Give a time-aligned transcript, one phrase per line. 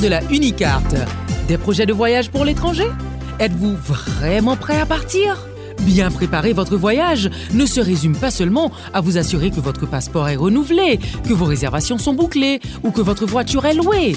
[0.00, 0.94] De la Unicarte.
[1.46, 2.86] Des projets de voyage pour l'étranger?
[3.38, 5.46] Êtes-vous vraiment prêt à partir?
[5.80, 10.28] Bien préparer votre voyage ne se résume pas seulement à vous assurer que votre passeport
[10.28, 14.16] est renouvelé, que vos réservations sont bouclées ou que votre voiture est louée.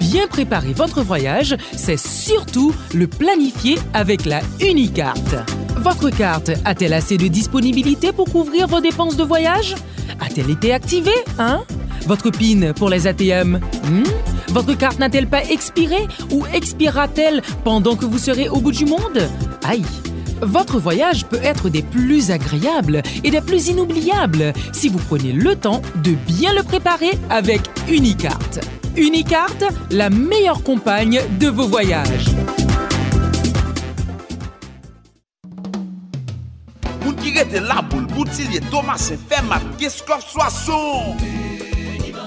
[0.00, 5.36] Bien préparer votre voyage, c'est surtout le planifier avec la Unicarte.
[5.76, 9.74] Votre carte a-t-elle assez de disponibilité pour couvrir vos dépenses de voyage?
[10.20, 11.62] A-t-elle été activée, hein?
[12.06, 14.02] Votre PIN pour les ATM hmm?
[14.48, 19.28] Votre carte n'a-t-elle pas expiré ou expirera-t-elle pendant que vous serez au bout du monde?
[19.64, 19.84] Aïe
[20.42, 25.56] votre voyage peut être des plus agréables et des plus inoubliables si vous prenez le
[25.56, 28.60] temps de bien le préparer avec Unicarte.
[28.96, 32.26] Unicarte, la meilleure compagne de vos voyages.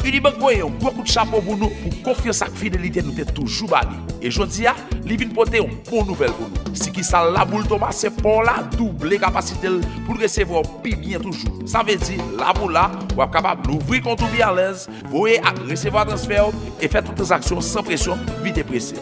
[0.07, 3.97] Unibank voyons beaucoup de chapeau pour nous, pour confiance et fidélité nous t'es toujours bali.
[4.21, 4.63] Et je dis,
[5.05, 6.75] il vient porter une bonne nouvelle pour nous.
[6.75, 9.67] Si qui ça la boule Thomas, c'est pour la double capacité
[10.05, 11.59] pour recevoir plus bien toujours.
[11.65, 15.41] Ça veut dire, la boule là, vous êtes capable d'ouvrir compte bien à l'aise, voyez
[15.69, 18.95] recevoir transfert et faire toutes les actions sans pression, vite et pressé.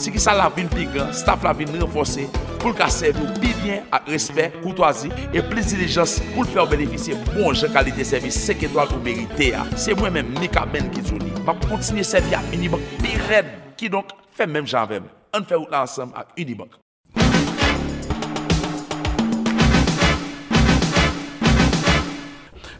[0.00, 2.22] Si ki sa la vin pi gran, staf la vin renfose,
[2.54, 6.64] pou lka servi ou pi bien ak respect, koutwazi, e plis dilijans pou lfe bon
[6.64, 9.66] ou benefisye bon jen kalite servis sek etwal ou merite ya.
[9.76, 13.92] Se mwen men Mika Men ki zouni, bak kontinye servi ak Unibank pi red ki
[13.92, 15.04] donk fe men janvem.
[15.36, 16.80] An fe out la ansam ak Unibank.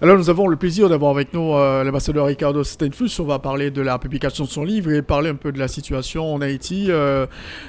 [0.02, 3.20] Alors nous avons le plaisir d'avoir avec nous euh, l'ambassadeur Ricardo Steinfuss.
[3.20, 5.68] On va parler de la publication de son livre et parler un peu de la
[5.68, 6.86] situation en Haïti.
[6.88, 7.26] Euh,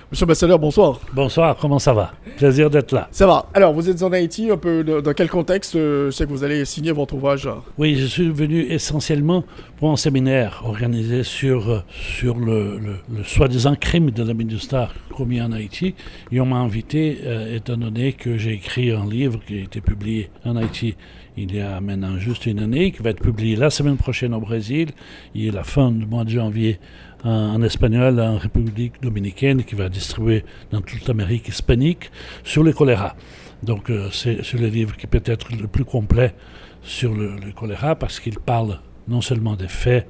[0.10, 1.02] monsieur l'ambassadeur, bonsoir.
[1.12, 2.14] Bonsoir, comment ça va?
[2.38, 3.10] Plaisir d'être là.
[3.12, 3.48] Ça va.
[3.54, 6.64] Alors vous êtes en Haïti, un peu dans quel contexte euh, c'est que vous allez
[6.64, 7.50] signer votre ouvrage?
[7.78, 9.44] Oui, je suis venu essentiellement
[9.78, 15.52] pour un séminaire organisé sur, sur le, le, soi-disant crime de la ministère commis en
[15.52, 15.96] Haïti.
[16.32, 17.18] Et on m'a invité,
[17.54, 20.96] étant donné que j'ai écrit un livre qui a été publié en Haïti
[21.44, 24.40] il y a maintenant juste une année, qui va être publié la semaine prochaine au
[24.40, 24.90] Brésil,
[25.36, 26.80] et la fin du mois de janvier
[27.24, 32.12] en, espagnol en République dominicaine, qui va distribuer dans toute l'Amérique hispanique
[32.44, 33.16] sur le choléra.
[33.64, 36.34] Donc euh, c'est le livre qui peut être le plus complet
[36.82, 40.08] sur le, choléra parce qu'il parle non seulement des faits,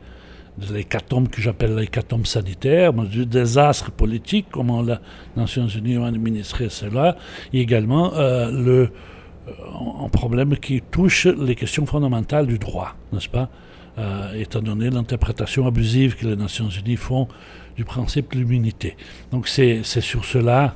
[0.58, 4.96] de l'hécatombe que j'appelle l'hécatombe sanitaire, mais du désastre politique, comment les
[5.38, 7.16] Nations Unies ont administré cela,
[7.54, 8.90] et également euh, le,
[9.48, 13.50] un problème qui touche les questions fondamentales du droit, n'est-ce pas?
[13.98, 17.28] Euh, Étant donné l'interprétation abusive que les Nations Unies font
[17.76, 18.96] du principe de l'immunité.
[19.32, 20.76] Donc c'est sur cela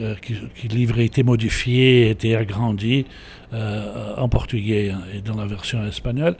[0.00, 3.06] euh, que, le livre a été modifié, a été agrandi
[3.52, 6.36] euh, en portugais et dans la version espagnole.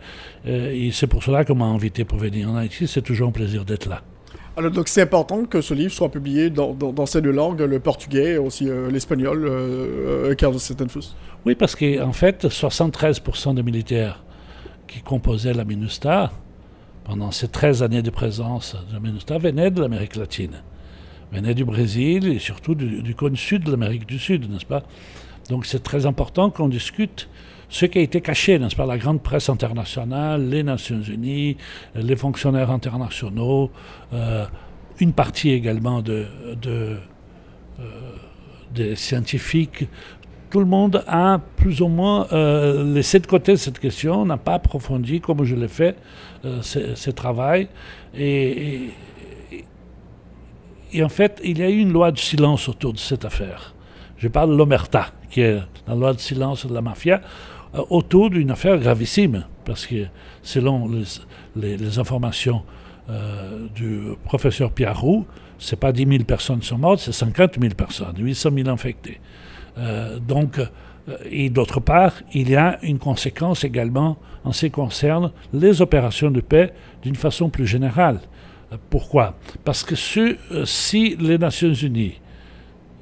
[0.47, 2.87] et c'est pour cela qu'on m'a invité pour venir en Haïti.
[2.87, 4.03] C'est toujours un plaisir d'être là.
[4.69, 8.39] Donc, c'est important que ce livre soit publié dans, ces deux langues, le portugais et
[8.39, 11.15] aussi l'espagnol, euh, Carlos Setenfus.
[11.47, 14.23] Oui, parce qu'en fait, 73% des militaires
[14.87, 16.33] qui composaient la MINUSTA,
[17.05, 20.63] pendant ces 13 années de présence de la MINUSTA, venaient de l'Amérique latine,
[21.33, 24.83] venaient du Brésil et surtout du, cône sud de l'Amérique du Sud, n'est-ce pas?
[25.51, 27.29] Donc c'est très important qu'on discute
[27.69, 31.57] ce qui a été caché, n'est-ce pas, la grande presse internationale, les Nations Unies,
[31.95, 33.71] les fonctionnaires internationaux,
[34.13, 34.47] euh,
[34.99, 36.27] une partie également de,
[36.67, 36.97] euh,
[38.75, 39.87] des scientifiques
[40.51, 44.55] tout le monde a plus ou moins euh, laissé de côté cette question, n'a pas
[44.55, 45.97] approfondi comme je l'ai fait
[46.45, 47.69] euh, ce, travail.
[48.17, 48.91] Et,
[50.93, 53.75] et, en fait, il y a eu une loi de silence autour de cette affaire.
[54.21, 55.59] Je parle de l'omerta, qui est
[55.89, 57.21] la loi de silence de la mafia,
[57.75, 60.07] euh, autour d'une affaire gravissime, parce que
[60.43, 60.89] selon
[61.57, 62.63] les, informations
[63.75, 65.27] du professeur Pierre Roux,
[65.59, 68.69] ce n'est pas 10 000 personnes qui sont mortes, c'est 50 000 personnes, 800 000
[68.69, 69.21] infectés.
[69.79, 74.73] Euh, donc, euh, et d'autre part, il y a une conséquence également en ce qui
[74.73, 78.21] concerne les opérations de paix d'une façon plus générale.
[78.73, 79.37] Euh, pourquoi?
[79.65, 82.15] Parce que si les Nations Unies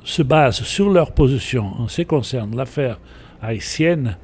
[0.09, 2.99] se basent sur leur position en ce qui concerne l'affaire
[3.43, 4.17] haïtienne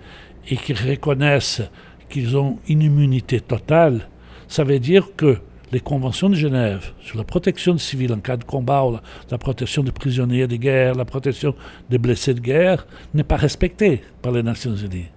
[0.48, 1.62] et qu'ils reconnaissent
[2.08, 4.08] qu'ils ont une immunité totale,
[4.48, 5.36] ça veut dire que
[5.72, 9.82] les conventions de Genève sur la protection civile en cas de combat, la, la, protection
[9.82, 11.54] des prisonniers de guerre, la protection
[11.90, 15.08] des blessés de guerre, n'est pas respectée par les Nations Unies.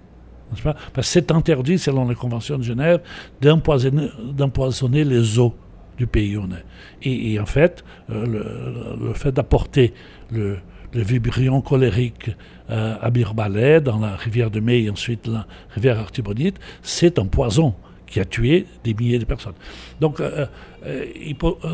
[0.93, 3.01] Que c'est interdit, selon les conventions de Genève,
[3.41, 5.55] d'empoisonner les eaux
[5.97, 6.63] du pays où on est.
[7.03, 9.93] Et, en fait, euh, le, fait d'apporter
[10.31, 10.57] le,
[10.93, 12.31] le, vibrion colérique
[12.69, 17.25] euh, à Birbalais, dans la rivière de Mai et ensuite la rivière Artibonite, c'est un
[17.25, 19.55] poison qui a tué des milliers de personnes.
[19.99, 20.45] Donc, euh,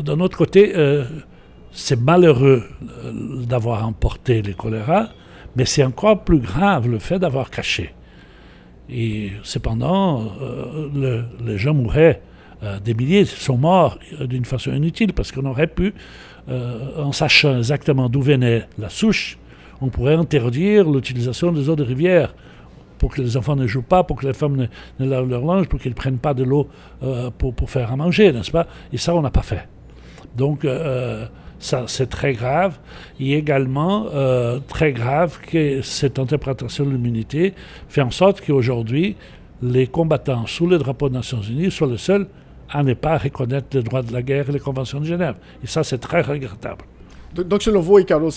[0.02, 0.72] d'un autre côté,
[1.70, 2.64] c'est malheureux
[3.46, 5.10] d'avoir emporté le choléra,
[5.54, 7.94] mais c'est encore plus grave le fait d'avoir caché.
[8.90, 10.32] Et cependant,
[10.92, 12.20] les gens mouraient
[12.64, 15.94] euh, des milliers sont morts euh, d'une façon inutile parce qu'on aurait pu,
[16.48, 19.38] euh, en sachant exactement d'où venait la souche,
[19.80, 22.34] on pourrait interdire l'utilisation des eaux de rivière
[22.98, 24.68] pour que les enfants ne jouent pas, pour que les femmes
[24.98, 26.68] ne, lavent leur linge, pour qu'ils ne prennent pas de l'eau
[27.36, 28.66] pour, faire à manger, n'est-ce pas?
[28.92, 29.68] Et ça, on n'a pas fait.
[30.36, 30.66] Donc,
[31.58, 32.78] ça, c'est très grave.
[33.20, 34.06] Et également,
[34.68, 37.52] très grave que cette interprétation de l'immunité
[37.88, 39.16] fait en sorte qu'aujourd'hui,
[39.60, 42.28] les combattants sous le drapeau des Nations Unies soient les seuls
[42.70, 45.36] à ne pas reconnaître les droits de la guerre et les conventions de Genève.
[45.62, 46.84] Et ça, c'est très regrettable.
[47.34, 48.30] Donc, selon vous, et Carlos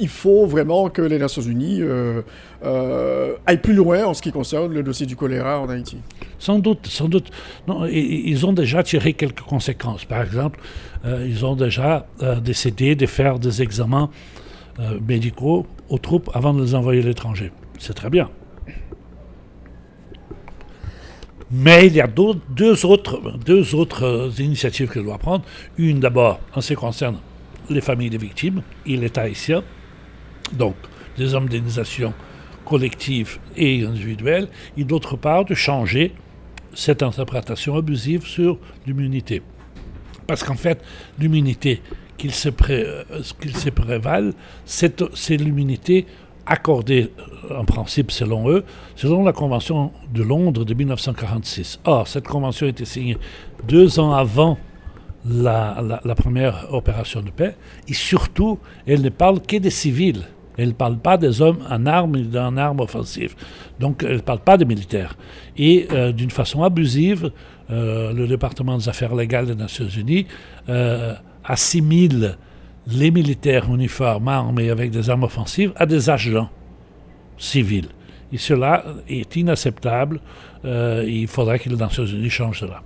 [0.00, 2.22] il faut vraiment que les Nations Unies euh,
[2.64, 5.98] euh, aillent plus loin en ce qui concerne le dossier du choléra en Haïti?
[6.40, 7.30] Sans doute, sans doute.
[7.68, 10.04] Non, ils ont déjà tiré quelques conséquences.
[10.04, 10.58] Par exemple,
[11.04, 12.06] euh, ils ont déjà
[12.42, 14.10] décidé de faire des examens
[15.06, 17.52] médicaux aux troupes avant de les envoyer à l'étranger.
[17.78, 18.30] C'est très bien.
[21.50, 25.44] Mais il y a deux autres, initiatives qu'elle doit prendre.
[25.78, 27.18] Une d'abord en ce qui concerne
[27.68, 29.62] les familles des victimes et l'État haïtien,
[30.52, 30.76] donc
[31.16, 32.14] des indemnisations
[32.64, 36.12] collectives et individuelles, et d'autre part de changer
[36.72, 39.42] cette interprétation abusive sur l'immunité.
[40.26, 40.80] Parce qu'en fait,
[41.18, 41.82] l'immunité
[42.16, 46.06] qu'il se, pré, euh, se prévale, c'est l'immunité
[46.46, 47.10] accordé
[47.50, 48.64] euh, en principe selon eux,
[48.96, 51.80] selon la Convention de Londres de 1946.
[51.84, 53.18] Or, cette convention a été signée
[53.66, 54.58] deux ans avant
[55.28, 57.54] la, première opération de paix,
[57.88, 60.22] et surtout, elle ne parle que des civils.
[60.56, 63.34] Elle ne parle pas des hommes en armes et en armes offensives.
[63.78, 65.16] Donc, elle ne parle pas des militaires.
[65.56, 67.30] Et euh, d'une façon abusive,
[67.70, 70.26] euh, le département des affaires légales des Nations Unies
[71.44, 72.36] assimile
[72.86, 76.50] les militaires uniformes armés avec des armes offensives à des agents
[77.38, 77.88] civils.
[78.32, 80.20] Et cela est inacceptable.
[80.64, 82.82] Euh, il faudrait que les Nations Unies changent cela.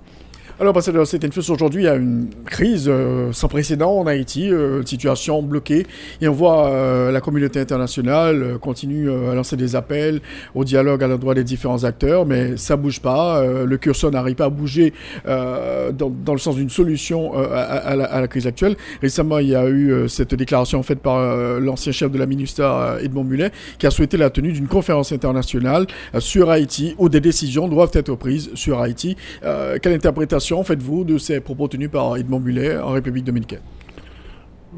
[0.57, 4.07] Alors, que c'est une chose aujourd'hui, il y a une crise euh, sans précédent en
[4.07, 5.85] Haïti, euh, situation bloquée,
[6.21, 10.21] et on voit euh, la communauté internationale continue à lancer des appels
[10.53, 14.45] au dialogue à l'endroit des différents acteurs, mais ça bouge pas, le curseur n'arrive pas
[14.45, 14.93] à bouger
[15.25, 18.77] dans, dans, le sens d'une solution à, la, crise actuelle.
[19.01, 23.23] Récemment, il y a eu cette déclaration faite par l'ancien chef de la MINUSTA, Edmond
[23.23, 25.87] Mulet, qui a souhaité la tenue d'une conférence internationale
[26.19, 29.17] sur Haïti, où des décisions doivent être prises sur Haïti.
[29.41, 33.61] quelle interprétation faites-vous de ces propos tenus par Edmond Mulet en République dominicaine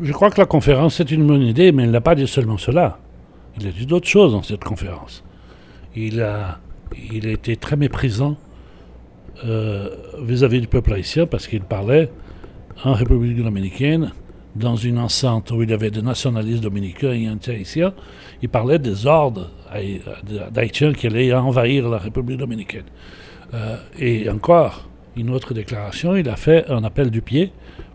[0.01, 2.57] Je crois que la conférence est une bonne idée, mais il n'a pas dit seulement
[2.57, 2.99] cela.
[3.59, 5.23] Il a dit d'autres choses dans cette conférence.
[5.95, 6.59] Il a,
[7.11, 8.37] il a été très méprisant
[9.45, 9.89] euh,
[10.21, 12.09] vis-à-vis du peuple haïtien parce qu'il parlait
[12.83, 14.11] en République dominicaine,
[14.55, 17.93] dans une enceinte où il y avait des nationalistes dominicains et anti-haïtiens,
[18.41, 19.51] il parlait des ordres
[20.51, 22.85] d'Haïtiens qui allaient envahir la République dominicaine.
[23.53, 24.86] Euh, et encore,
[25.17, 27.51] une autre déclaration, il a fait un appel du pied,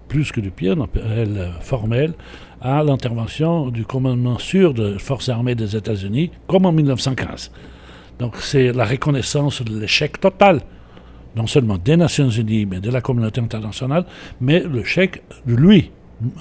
[0.08, 2.14] plus que du pied, un appel formel
[2.60, 7.50] à l'intervention du commandement sûr des forces armées des États-Unis, comme en 1915.
[8.18, 10.60] Donc c'est la reconnaissance de l'échec total,
[11.34, 14.04] non seulement des Nations Unies, mais de la communauté internationale,
[14.40, 15.90] mais l'échec de lui,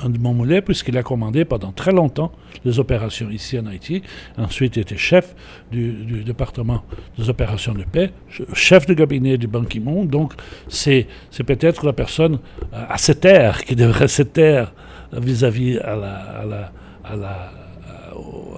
[0.03, 2.31] de Montmoulet, puisqu'il a commandé pendant très longtemps
[2.65, 4.01] les opérations ici en Haïti.
[4.37, 5.35] Ensuite, il était chef
[5.71, 6.83] du, département
[7.17, 8.11] des opérations de paix,
[8.53, 10.05] chef de cabinet du Ban Ki-moon.
[10.05, 10.33] Donc,
[10.67, 11.07] c'est,
[11.45, 12.39] peut-être la personne
[12.73, 14.73] euh, à se taire qui devrait se taire
[15.13, 16.71] vis-à-vis à, la, à, la,
[17.15, 17.51] la,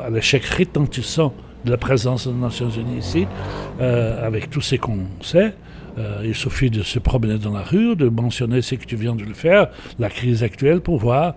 [0.06, 1.34] à l'échec retentissant
[1.66, 3.26] de la présence des Nations Unies ici,
[3.80, 5.54] euh, avec tout ce qu'on sait.
[5.98, 9.16] Euh, il suffit de se promener dans la rue, de mentionner ce que tu viens
[9.16, 9.70] de le faire,
[10.00, 11.36] la crise actuelle, pour voir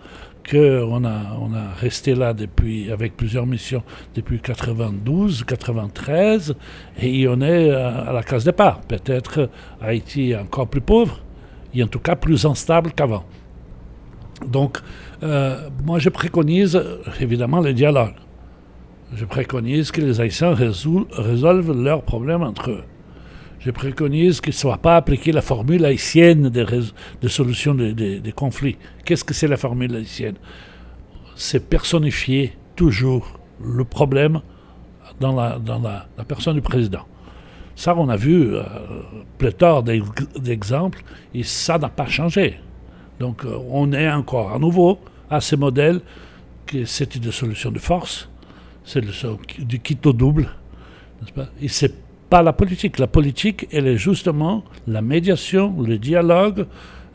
[0.48, 3.82] qu'on a, on a resté là depuis, avec plusieurs missions
[4.14, 6.54] depuis 92, 93,
[7.00, 8.80] et on est à, la case départ.
[8.82, 11.20] Peut-être Haïti est encore plus pauvre,
[11.74, 13.24] et en tout cas plus instable qu'avant.
[14.46, 14.78] Donc,
[15.22, 16.80] euh, moi, je préconise
[17.20, 18.14] évidemment le dialogue.
[19.14, 22.84] Je préconise que les Haïtiens résolvent leurs problèmes entre eux.
[23.66, 26.64] Je préconise qu'il ne soit pas appliquée la formule haïtienne de,
[27.20, 28.76] de solution des conflits.
[29.04, 30.36] Qu'est-ce que c'est la formule haïtienne?
[31.34, 34.40] C'est personnifier toujours le problème
[35.18, 37.04] dans la, personne du président.
[37.74, 38.62] Ça, on a vu euh,
[39.36, 41.02] pléthore d'exemples
[41.34, 42.60] et ça n'a pas changé.
[43.18, 46.00] Donc, euh, on est encore à nouveau à ce modèle
[46.66, 48.28] que c'est une solution de force,
[48.84, 50.48] c'est du au double,
[51.34, 51.48] pas?
[52.28, 52.98] Pas la politique.
[52.98, 56.66] La politique, elle est justement la médiation, le dialogue,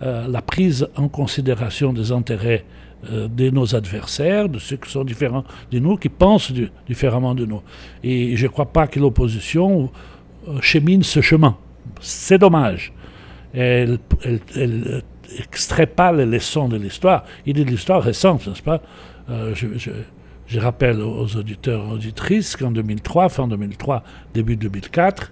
[0.01, 2.65] euh, la prise en considération des intérêts
[3.09, 6.53] euh, de nos adversaires, de ceux qui sont différents de nous, qui pensent
[6.87, 7.63] différemment de nous.
[8.03, 9.89] Et je ne crois pas que l'opposition
[10.47, 11.57] euh, chemine ce chemin.
[11.99, 12.93] C'est dommage.
[13.55, 13.97] Elle,
[15.35, 17.23] n'extrait pas les leçons de l'histoire.
[17.47, 18.81] Il est de l'histoire récente, n'est-ce pas?
[19.31, 19.55] Euh,
[20.59, 24.03] rappelle aux auditeurs et auditrices qu'en 2003, fin 2003,
[24.33, 25.31] début 2004,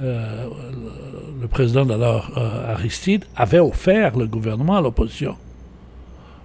[0.00, 5.36] le président d'alors Aristide avait offert le gouvernement à l'opposition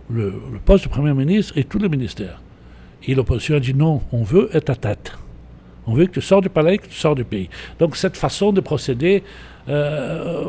[0.10, 0.34] le,
[0.66, 2.42] poste de Premier ministre et tous les ministères.
[3.06, 5.14] Et l'opposition a dit non, on veut être à tête.
[5.86, 7.50] On veut que tu sors du palais, que tu sors du pays.
[7.80, 9.24] Donc cette façon de procéder
[9.68, 10.46] euh,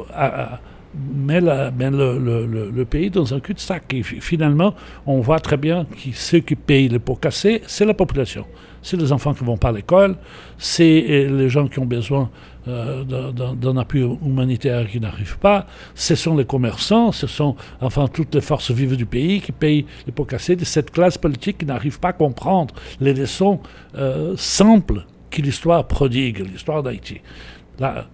[0.95, 3.93] met, le, pays dans un cul-de-sac.
[3.95, 4.75] Et finalement,
[5.07, 8.45] on voit très bien que ceux qui payent les pots cassés, c'est la population.
[8.83, 10.17] C'est les enfants qui ne vont pas à l'école,
[10.59, 12.31] c'est euh, les gens qui ont besoin
[12.69, 15.67] euh, d'un appui humanitaire qui n'arrive pas.
[15.95, 19.87] Ce sont les commerçants, ce sont enfin toutes les forces vives du pays qui payent
[20.07, 23.61] les pots cassés de cette classe politique qui n'arrive pas à comprendre les leçons
[23.97, 27.21] euh, simples que l'histoire prodigue, l'histoire d'Haïti.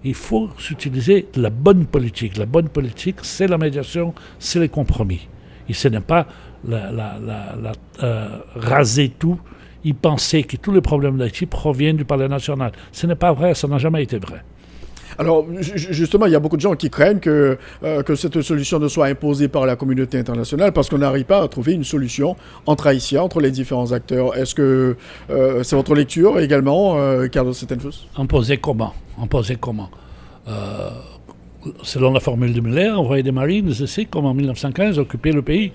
[0.05, 2.37] Il faut s'utiliser la bonne politique.
[2.37, 5.29] La bonne politique, c'est la médiation, c'est les compromis.
[5.69, 6.26] Et ce n'est pas
[6.69, 9.38] euh, raser tout
[9.85, 12.73] il pensait que tous les problèmes d'Haïti proviennent du Palais national.
[12.93, 14.43] Ce n'est pas vrai, ça n'a jamais été vrai.
[15.19, 18.79] Alors, justement, il y a beaucoup de gens qui craignent que, euh, que cette solution
[18.79, 22.37] ne soit imposée par la communauté internationale parce qu'on n'arrive pas à trouver une solution
[22.67, 24.37] entre Haïtiens, entre les différents acteurs.
[24.37, 24.97] Est-ce que
[25.31, 28.95] euh, c'est votre lecture également, euh, Carlos Settenfuss Imposer comment?
[29.21, 29.90] Imposer comment?
[31.83, 35.73] Selon la formule de Muller, envoyer des marines, c'est comme en 1915, occuper le pays.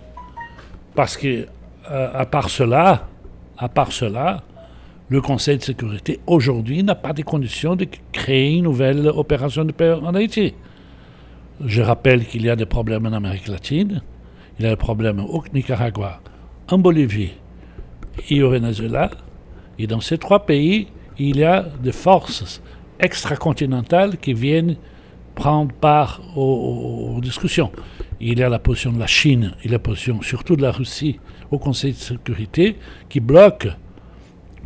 [0.96, 1.46] Parce que,
[1.88, 3.08] à part cela,
[3.58, 4.44] à part cela,
[5.10, 9.72] le Conseil de sécurité aujourd'hui n'a pas de conditions de créer une nouvelle opération de
[9.72, 10.54] paix en Haïti.
[11.64, 14.02] Je rappelle qu'il y a des problèmes en Amérique latine,
[14.58, 16.22] il y a des problèmes au Nicaragua,
[16.70, 17.34] en Bolivie
[18.30, 19.12] et au Venezuela.
[19.78, 22.62] Et dans ces trois pays, il y a des forces
[23.00, 24.78] extracontinentales qui viennent
[25.36, 27.72] prendre part aux, discussions.
[28.22, 31.20] Il y a la position de la Chine et la position surtout de la Russie
[31.52, 32.78] au Conseil de sécurité
[33.10, 33.68] qui bloque,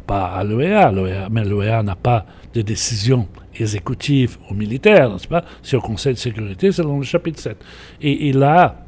[0.10, 0.92] pas à l'OEA,
[1.30, 2.25] mais l'OEA n'a pas
[2.56, 7.04] de décision exécutive ou militaire, n'est-ce pas C'est au Conseil de sécurité, c'est dans le
[7.04, 7.56] chapitre 7.
[8.01, 8.86] Et, là,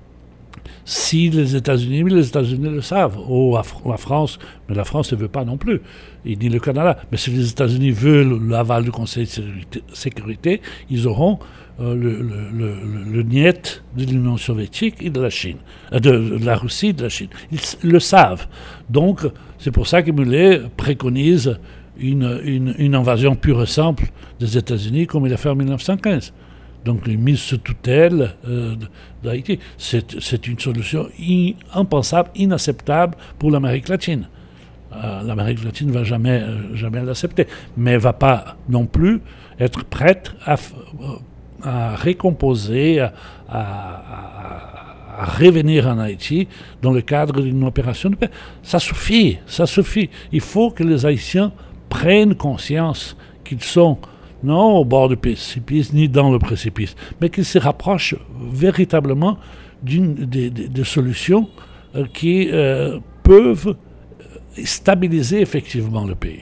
[0.83, 5.27] si les États-Unis, les États-Unis le savent, ou la France, mais la France ne veut
[5.27, 5.79] pas non plus,
[6.25, 9.27] ni le Canada, mais si les États-Unis veulent l'aval du Conseil
[9.71, 10.59] de sécurité,
[10.89, 11.37] ils auront
[11.79, 12.75] euh, le, le,
[13.11, 15.57] le, niet de l'Union soviétique et de la Chine,
[15.93, 17.29] euh, de, la Russie et de la Chine.
[17.51, 18.47] Ils le savent.
[18.89, 19.25] Donc,
[19.61, 21.57] c'est pour ça que Muller préconise
[21.97, 22.41] une,
[22.77, 24.05] une, invasion pure et simple
[24.39, 26.33] des États-Unis comme il a fait en 1915.
[26.83, 28.73] Donc, une mise sous tutelle euh,
[29.23, 29.59] d'Haïti.
[29.77, 31.07] C'est une solution
[31.75, 34.27] impensable, inacceptable pour l'Amérique latine.
[34.91, 39.21] L'Amérique latine ne va jamais, jamais l'accepter, mais ne va pas non plus
[39.59, 40.57] être prête à
[41.63, 42.99] à récomposer,
[43.49, 44.70] à,
[45.25, 46.47] revenir en Haïti
[46.81, 48.29] dans le cadre d'une opération de paix.
[48.63, 50.09] Ça suffit, ça suffit.
[50.31, 51.51] Il faut que les Haïtiens
[51.89, 53.97] prennent conscience qu'ils sont
[54.43, 58.15] non au bord du précipice ni dans le précipice, mais qu'ils se rapprochent
[58.51, 59.37] véritablement
[59.83, 61.47] des, solutions
[61.95, 63.75] euh, qui euh, peuvent
[64.63, 66.41] stabiliser effectivement le pays.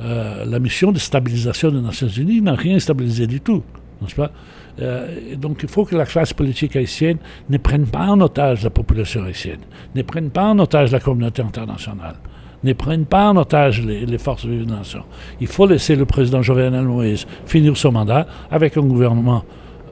[0.00, 3.62] Euh, la mission de stabilisation des Nations Unies n'a rien stabilisé du tout,
[4.02, 4.32] n'est-ce pas?
[4.80, 8.70] Euh, donc il faut que la classe politique haïtienne ne prenne pas en otage la
[8.70, 9.60] population haïtienne,
[9.94, 12.16] ne prenne pas en otage la communauté internationale,
[12.64, 15.02] ne prenne pas en otage les, forces de la nation.
[15.40, 19.44] Il faut laisser le président Jovenel Moïse finir son mandat avec un gouvernement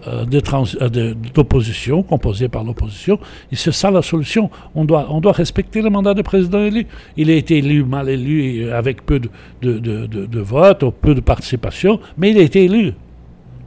[0.09, 0.25] euh,
[0.81, 3.21] euh, d'opposition, composé par l'opposition.
[3.53, 4.51] Et c'est ça la solution.
[4.75, 6.89] On doit, respecter le mandat du président élu.
[7.17, 9.29] Il a été élu, mal élu, avec peu de,
[9.63, 12.95] de, de, de votes, peu de participation, mais il a été élu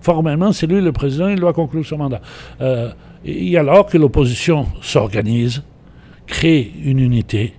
[0.05, 2.21] formellement, c'est lui le président, il doit conclure son mandat.
[2.61, 2.91] Euh,
[3.25, 5.63] et alors que l'opposition s'organise,
[6.27, 7.55] crée une unité,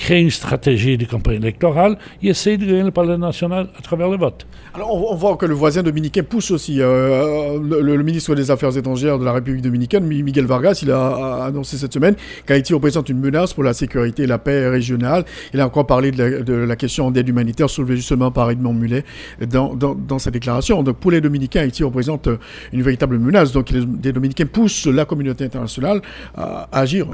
[0.00, 4.08] crée une stratégie de campagne électorale, il essaie de gagner le Palais national à travers
[4.08, 4.46] le vote.
[4.72, 6.80] Alors on, voit que le voisin dominicain pousse aussi.
[6.80, 11.76] Euh, le, ministre des Affaires étrangères de la République dominicaine, Miguel Vargas, il a, annoncé
[11.76, 12.14] cette semaine
[12.46, 15.24] qu'Haïti représente une menace pour la sécurité et la paix régionale.
[15.52, 19.04] Il a encore parlé de la, question d'aide humanitaire soulevée justement par Edmond Mulet
[19.46, 20.82] dans, dans, sa déclaration.
[20.82, 22.28] Donc pour les Dominicains, Haïti représente
[22.72, 23.52] une véritable menace.
[23.52, 26.00] Donc les, Dominicains poussent la communauté internationale
[26.34, 27.06] à agir.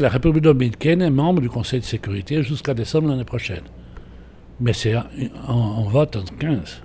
[0.00, 3.62] La République dominicaine est membre du Conseil de sécurité jusqu'à décembre l'année prochaine.
[4.60, 4.94] Mais c'est
[5.46, 6.82] en, vote en 15.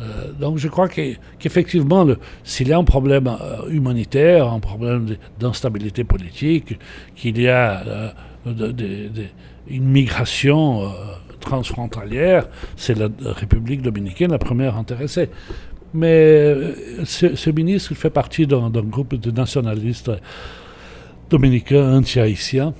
[0.00, 2.06] Euh, donc je crois qu'effectivement,
[2.44, 6.78] s'il y a un problème euh, humanitaire, un problème d'instabilité politique,
[7.14, 8.12] qu'il y a
[8.46, 8.72] euh,
[9.68, 10.92] une migration
[11.40, 15.28] transfrontalière, c'est la République dominicaine la première intéressée.
[15.94, 16.54] Mais
[17.04, 20.10] ce, ministre fait partie d'un groupe de nationalistes
[21.32, 22.74] dominicains anti-haïtiens.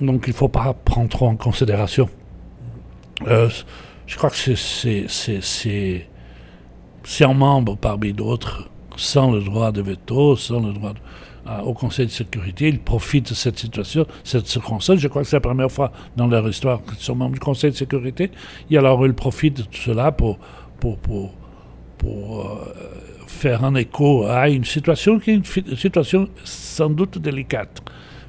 [0.00, 2.08] Donc il ne faut pas prendre trop en considération.
[3.26, 3.50] Euh,
[4.06, 4.36] je crois que
[7.02, 10.94] c'est un membre parmi d'autres, sans le droit de veto, sans le droit
[11.64, 12.68] au Conseil de sécurité.
[12.68, 14.98] Il profite de cette situation, cette circonstance.
[14.98, 17.72] Je crois que c'est la première fois dans leur histoire qu'ils sont membres du Conseil
[17.72, 18.30] de sécurité.
[18.70, 20.38] Et alors ils profitent de tout cela pour,
[20.78, 21.32] pour, pour,
[21.98, 22.54] pour euh,
[23.30, 27.80] faire un écho à une situation qui est une situation sans doute délicate.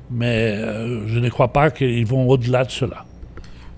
[0.10, 3.06] Mais euh, je ne crois pas qu'ils vont au-delà de cela.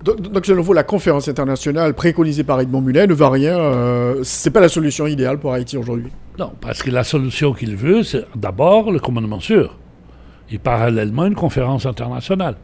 [0.04, 3.56] Donc, selon vous, la conférence internationale préconisée par Edmond Mulet ne va rien.
[3.58, 6.10] Euh, ce n'est pas la solution idéale pour Haïti aujourd'hui?
[6.38, 9.78] Non, parce que la solution qu'il veut, c'est d'abord le commandement sûr.
[10.50, 12.56] Et parallèlement, une conférence internationale.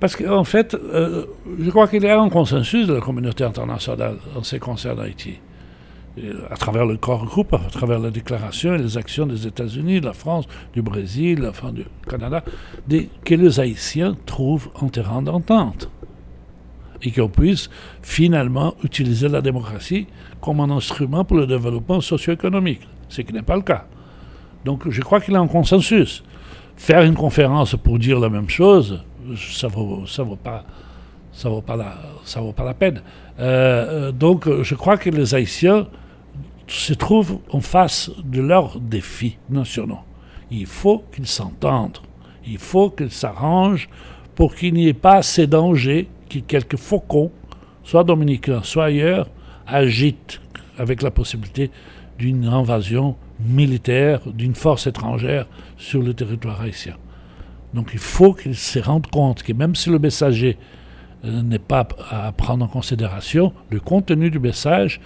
[0.00, 1.26] Parce qu'en fait, euh,
[1.60, 5.00] je crois qu'il y a un consensus de la communauté internationale en ce qui concerne
[5.00, 5.38] Haïti
[6.50, 10.06] à travers le corps groupe, à travers la déclaration et les actions des États-Unis, de
[10.06, 12.42] la France, du Brésil, du Canada,
[13.24, 15.90] que les Haïtiens trouvent un terrain d'entente
[17.02, 17.70] et qu'on puisse
[18.02, 20.06] finalement utiliser la démocratie
[20.40, 23.86] comme un instrument pour le développement socio-économique, ce qui n'est pas le cas.
[24.64, 26.22] Donc je crois qu'il y a un consensus.
[26.76, 29.02] Faire une conférence pour dire la même chose,
[29.36, 30.64] ça ne vaut, pas,
[31.44, 33.02] vaut, la peine.
[33.40, 35.86] Euh, euh, donc je crois que les Haïtiens
[36.68, 40.00] se trouvent en face de leurs défis nationaux.
[40.50, 41.98] Il faut qu'ils s'entendent.
[42.46, 43.88] Il faut qu'ils s'arrangent
[44.34, 47.30] pour qu'il n'y ait pas ces dangers que quelques faucons,
[47.84, 49.28] soit dominicains, soit ailleurs,
[49.66, 50.40] agitent
[50.78, 51.70] avec la possibilité
[52.18, 56.96] d'une invasion militaire d'une force étrangère sur le territoire haïtien.
[57.74, 60.56] Donc il faut qu'ils se rendent compte que même si le messager
[61.24, 65.00] euh, n'est pas à prendre en considération, le contenu du message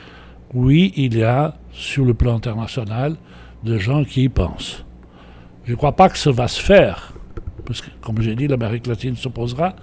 [0.55, 3.17] oui, il y a sur le plan international
[3.65, 4.85] des gens qui y pensent.
[5.65, 7.15] Je ne crois pas que ça va se faire,
[7.65, 9.75] parce que, comme j'ai dit, l'Amérique latine s'opposera,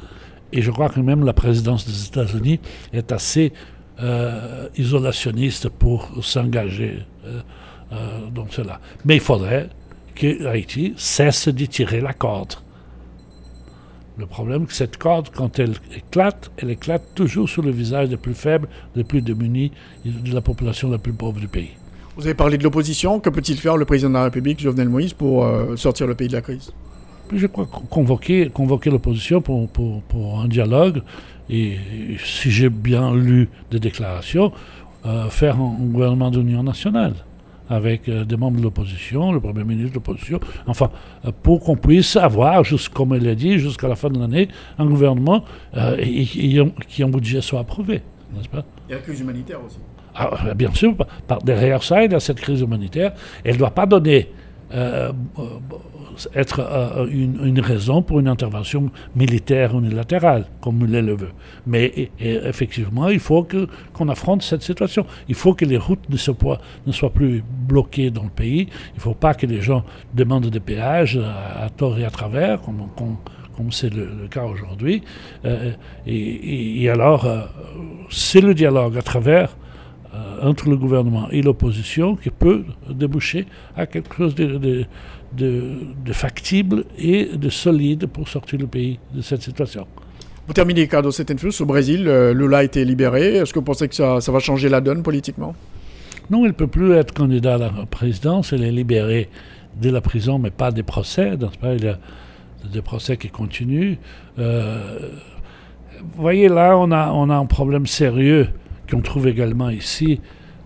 [0.52, 2.60] et je crois que même la présidence des États-Unis
[2.94, 3.54] est assez
[4.02, 7.42] euh, isolationniste pour s'engager euh,
[7.92, 8.80] euh, dans cela.
[9.06, 9.70] Mais il faudrait
[10.16, 12.54] que Haïti cesse de tirer la corde.
[14.20, 18.10] Le problème, c'est que cette corde, quand elle éclate, elle éclate toujours sur le visage
[18.10, 19.72] des plus faibles, des plus démunis,
[20.04, 21.72] de la population la plus pauvre du pays.
[22.18, 23.22] Vous avez parlé de l'opposition.
[23.22, 26.28] Que peut-il faire le président de la République, Jovenel Moïse, pour euh, sortir le pays
[26.28, 26.74] de la crise?
[27.34, 31.02] Je crois convoquer, convoquer l'opposition pour, pour, un dialogue.
[31.50, 31.78] Et,
[32.22, 34.52] si j'ai bien lu des déclarations,
[35.06, 37.14] euh, faire un gouvernement d'union nationale
[37.70, 40.90] avec euh, des membres de l'opposition, le Premier ministre de l'opposition, enfin,
[41.26, 44.86] euh, pour qu'on puisse avoir, comme elle l'a dit, jusqu'à la fin de l'année, un
[44.86, 45.46] gouvernement
[45.78, 46.26] euh, et,
[46.88, 48.02] qui un budget soit approuvé,
[48.34, 48.66] n'est-ce pas?
[48.90, 49.78] Et la crise humanitaire aussi.
[50.16, 50.96] Ah, bien sûr,
[51.28, 53.14] par, derrière ça, il y a cette crise humanitaire.
[53.44, 54.30] Elle ne doit pas donner
[56.36, 61.32] être euh, une, raison pour une intervention militaire unilatérale, comme Mulet le veut.
[61.66, 65.06] Mais effectivement, il faut que, qu'on affronte cette situation.
[65.28, 66.18] Il faut que les routes ne,
[66.88, 68.68] ne soient plus bloquées dans le pays.
[68.94, 72.62] Il ne faut pas que les gens demandent des péages à, tort et à travers,
[72.62, 75.02] comme, comme, c'est le, cas aujourd'hui.
[75.46, 75.72] Euh,
[76.06, 77.42] et, alors, euh,
[78.10, 79.56] c'est le dialogue à travers
[80.42, 83.46] entre le gouvernement et l'opposition qui peut déboucher
[83.76, 84.86] à quelque chose de
[85.34, 89.88] de, factible et de solide pour sortir le pays de cette situation.
[90.48, 92.08] Vous terminez, Ricardo influence au Brésil.
[92.08, 93.36] Euh, Lula a été libéré.
[93.36, 95.56] Est-ce que vous pensez que ça, va changer la donne politiquement?
[96.32, 98.52] Non, elle ne peut plus être candidat à la présidence.
[98.54, 99.30] Elle est libérée
[99.80, 101.34] de la prison, mais pas des procès.
[101.64, 102.00] Il y a
[102.72, 103.96] des procès qui continuent.
[104.40, 105.10] Euh,
[106.00, 108.48] vous voyez, là, on a, on a un problème sérieux
[108.90, 110.20] qu'on trouve également ici.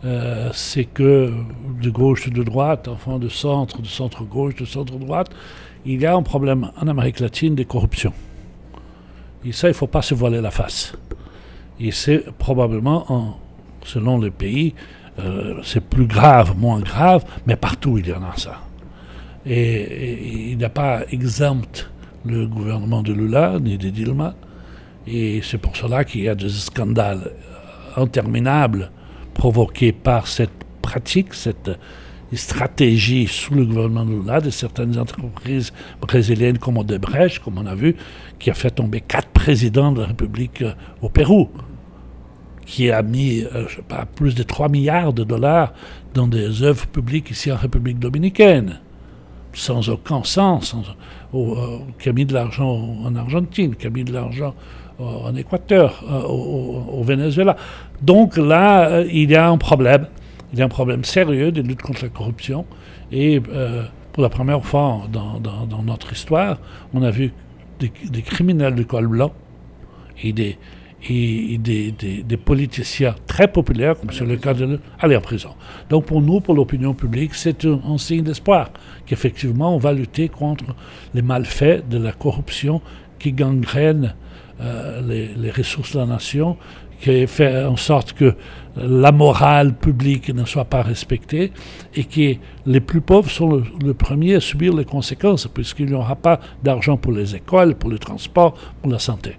[0.06, 1.34] Euh, c'est que
[1.82, 5.30] de gauche, de droite, enfin de centre, de centre-gauche, de centre-droite,
[5.86, 8.14] il y a un problème en Amérique latine de corruption.
[9.46, 10.94] Et ça, il ne faut pas se voiler la face.
[11.80, 13.38] Et c'est probablement, en,
[13.86, 14.74] selon les pays,
[15.20, 18.62] euh, c'est plus grave, moins grave, mais partout il y en a ça.
[19.46, 21.90] Et, il n'a pas exempt
[22.26, 24.36] le gouvernement de Lula ni de Dilma.
[25.06, 27.32] Et c'est pour cela qu'il y a des scandales
[27.97, 28.91] interminables
[29.34, 30.51] provoqués par cette
[30.82, 31.71] pratique, cette
[32.36, 37.75] stratégie sous le gouvernement de Lula de certaines entreprises brésiliennes comme Odebrecht, comme on a
[37.75, 37.95] vu,
[38.39, 41.49] qui a fait tomber quatre présidents de la République euh, au Pérou,
[42.65, 43.82] qui a mis euh, je
[44.15, 45.73] plus de 3 milliards de dollars
[46.13, 48.79] dans des œuvres publiques ici en République dominicaine,
[49.53, 50.75] sans aucun sens,
[51.34, 52.69] euh, qui a mis de l'argent
[53.03, 54.56] en Argentine, qui a mis de l'argent
[54.99, 57.56] en Équateur, au, au, Venezuela.
[58.01, 60.08] Donc là, il y a un problème.
[60.53, 62.65] Il y a un problème sérieux de lutte contre la corruption.
[63.12, 66.58] Et euh, pour la première fois dans, notre histoire,
[66.93, 67.32] on a vu
[67.79, 69.34] des, criminels de col blanc
[70.23, 70.58] et des,
[72.43, 75.49] politiciens très populaires, comme c'est le cas de aller en prison.
[75.89, 78.69] Donc pour nous, pour l'opinion publique, c'est un, signe d'espoir
[79.06, 80.65] qu'effectivement on va lutter contre
[81.13, 82.82] les malfaits de la corruption
[83.19, 84.15] qui gangrène
[84.63, 86.58] euh, les, les, ressources de la nation
[87.04, 88.34] qui fait en sorte que
[88.78, 91.52] la morale publique ne soit pas respectée
[91.95, 96.15] et que les plus pauvres sont le, premiers à subir les conséquences puisqu'il n'y aura
[96.15, 99.38] pas d'argent pour les écoles, pour le transport, pour la santé.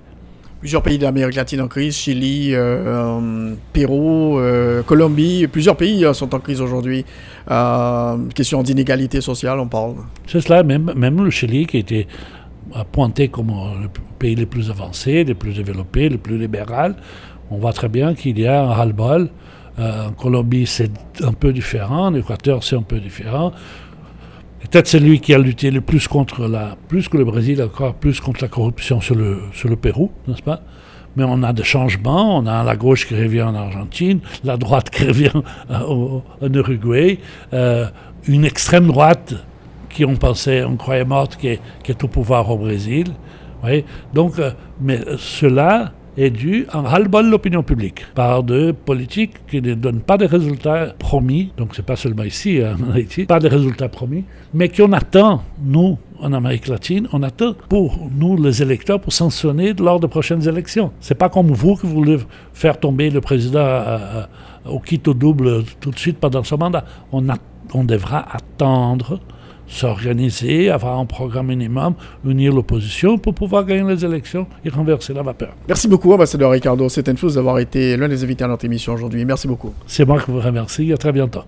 [0.61, 6.35] Plusieurs pays d'Amérique latine en crise, Chili, euh, euh, Pérou, euh, Colombie, plusieurs pays sont
[6.35, 7.05] en crise aujourd'hui.
[8.35, 9.95] question d'inégalité sociale, on parle.
[10.27, 11.81] C'est cela, même, même le Chili qui a
[12.75, 16.97] été pointé comme le pays le plus avancé, le plus développé, le plus libéral
[17.51, 19.29] on voit très bien qu'il y a un ras-le-bol.
[19.79, 20.91] Euh, en Colombie, c'est
[21.23, 22.07] un peu différent.
[22.07, 23.53] En Équateur, c'est un peu différent.
[24.61, 27.95] Peut-être c'est lui qui a lutté le plus contre la, plus que le Brésil, encore
[27.95, 30.63] plus contre la corruption sur le, sur le Pérou, n'est-ce pas?
[31.17, 34.91] Mais on a des changements, on a la gauche qui revient en Argentine, la droite
[34.91, 35.31] qui revient
[35.71, 37.19] en Uruguay,
[37.53, 37.87] euh,
[38.27, 39.35] une extrême droite
[39.95, 43.07] qui on pensait, on croyait morte, qui est, qui est au pouvoir au Brésil.
[44.13, 49.75] Donc, euh, mais cela, est dû un ras-le-bol l'opinion publique par des politiques qui ne
[49.75, 53.49] donnent pas de résultats promis, donc c'est pas seulement ici hein, en Haïti, pas de
[53.49, 59.01] résultats promis, mais qu'on attend, nous, en Amérique latine, on attend pour nous, les électeurs,
[59.01, 60.93] pour sanctionner lors de prochaines élections.
[61.01, 62.19] C'est pas comme vous qui voulez
[62.53, 63.99] faire tomber le président euh,
[64.67, 66.85] euh, au quitte au double tout de suite pendant son mandat.
[67.13, 69.21] On devra attendre
[69.67, 75.23] s'organiser, avoir un programme minimum, unir l'opposition pour pouvoir gagner les élections et renverser la
[75.23, 75.55] vapeur.
[75.69, 76.89] Merci beaucoup, ambassadeur Ricardo.
[76.89, 79.25] C'est une chose d'avoir été l'un des invités à notre émission aujourd'hui.
[79.25, 79.73] Merci beaucoup.
[79.87, 80.93] C'est moi qui vous remercie.
[80.93, 81.43] À très bientôt.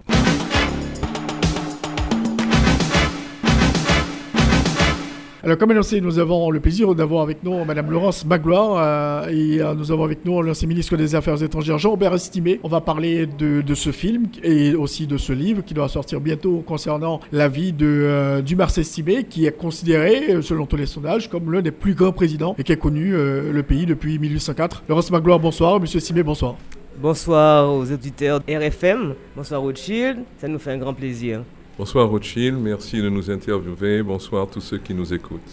[5.46, 9.62] Alors, comme annoncé, nous avons le plaisir d'avoir avec nous Mme Laurence Magloire euh, et
[9.62, 12.58] euh, nous avons avec nous l'ancien ministre des Affaires étrangères Jean-Robert Estimé.
[12.64, 16.64] On va parler de, ce film et aussi de ce livre qui doit sortir bientôt
[16.66, 21.62] concernant la vie de euh, Estimé, qui est considéré, selon tous les sondages, comme l'un
[21.62, 24.82] des plus grands présidents et qui a connu le pays depuis 1804.
[24.88, 25.78] Laurence Magloire, bonsoir.
[25.78, 26.56] Monsieur Estimé, bonsoir.
[26.98, 29.14] Bonsoir aux auditeurs RFM.
[29.36, 30.24] Bonsoir Rothschild.
[30.38, 31.42] Ça nous fait un grand plaisir.
[31.78, 34.02] Bonsoir Rothschild, merci de nous interviewer.
[34.02, 35.52] Bonsoir à tous ceux qui nous écoutent.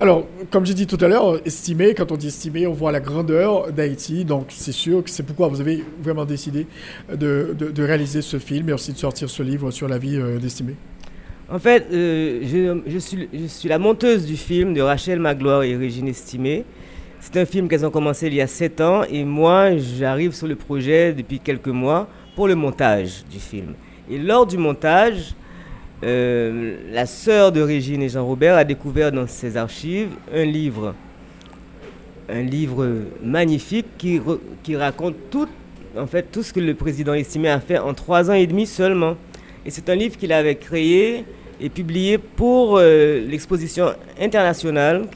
[0.00, 2.98] Alors, comme j'ai dit tout à l'heure, estimé, quand on dit estimé, on voit la
[2.98, 4.24] grandeur d'Haïti.
[4.24, 6.66] Donc, c'est sûr que c'est pourquoi vous avez vraiment décidé
[7.08, 10.38] de, de, réaliser ce film et aussi de sortir ce livre sur la vie euh,
[10.38, 10.74] d'Estimé.
[11.48, 15.62] En fait, euh, je, je, suis, je, suis, la monteuse du film de Rachel Magloire
[15.62, 16.64] et Régine Estimé.
[17.20, 20.48] C'est un film qu'elles ont commencé il y a sept ans et moi, j'arrive sur
[20.48, 23.74] le projet depuis quelques mois pour le montage du film.
[24.08, 25.34] Et lors du montage,
[26.04, 30.94] euh, la sœur de Régine et Jean-Robert a découvert dans ses archives un livre,
[32.28, 32.88] un livre
[33.22, 35.48] magnifique qui, raconte tout,
[35.98, 38.66] en fait, tout ce que le président estimé a fait en trois ans et demi
[38.66, 39.16] seulement.
[39.64, 41.24] Et c'est un livre qu'il avait créé
[41.60, 45.06] et publié pour euh, l'exposition internationale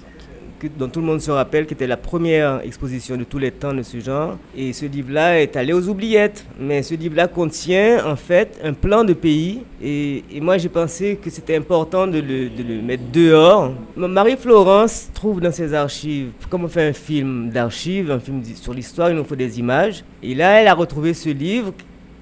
[0.69, 3.73] dont tout le monde se rappelle, qui était la première exposition de tous les temps
[3.73, 4.37] de ce genre.
[4.57, 6.45] Et ce livre-là est allé aux oubliettes.
[6.59, 9.63] Mais ce livre-là contient en fait un plan de pays.
[9.83, 13.73] Et, moi, j'ai pensé que c'était important de le, mettre dehors.
[13.97, 19.11] Marie-Florence trouve dans ses archives, comme on fait un film d'archives, un film sur l'histoire,
[19.11, 20.05] il nous faut des images.
[20.23, 21.73] Et là, elle a retrouvé ce livre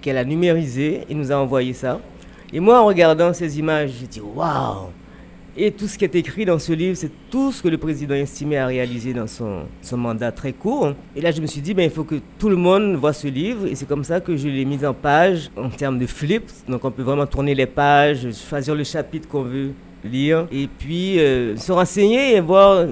[0.00, 2.00] qu'elle a numérisé et nous a envoyé ça.
[2.52, 4.90] Et moi, en regardant ces images, j'ai dit waouh!
[5.60, 8.14] Et tout ce qui est écrit dans ce livre, c'est tout ce que le président
[8.14, 10.92] estimé a réalisé dans son, son mandat très court.
[11.16, 13.26] Et là, je me suis dit, ben, il faut que tout le monde voit ce
[13.26, 13.66] livre.
[13.66, 16.48] Et c'est comme ça que je l'ai mis en page en termes de flips.
[16.68, 19.72] Donc, on peut vraiment tourner les pages, choisir le chapitre qu'on veut
[20.04, 22.86] lire et puis euh, se renseigner et voir euh,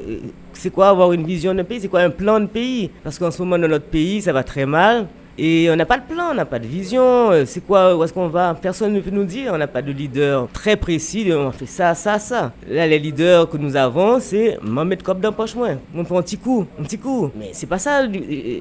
[0.53, 2.91] c'est quoi avoir une vision d'un pays, c'est quoi un plan de pays.
[3.05, 5.07] Parce qu'en ce moment, dans notre pays, ça va très mal.
[5.39, 7.31] Et on n'a pas de plan, on n'a pas de vision.
[7.31, 8.55] Euh, c'est quoi, où est-ce qu'on va?
[8.55, 9.53] Personne ne peut nous dire.
[9.55, 11.31] On n'a pas de leader très précis.
[11.33, 12.53] on fait ça, ça, ça.
[12.69, 15.79] Là, les leaders que nous avons, c'est m'en mettre comme d'un poche moins.
[15.95, 17.31] On prend un petit coup, un petit coup.
[17.39, 18.03] Mais c'est pas ça,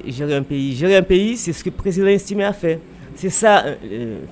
[0.06, 0.74] gérer un pays.
[0.74, 2.78] Gérer un pays, c'est ce que le président estimé a fait.
[3.14, 3.64] C'est ça,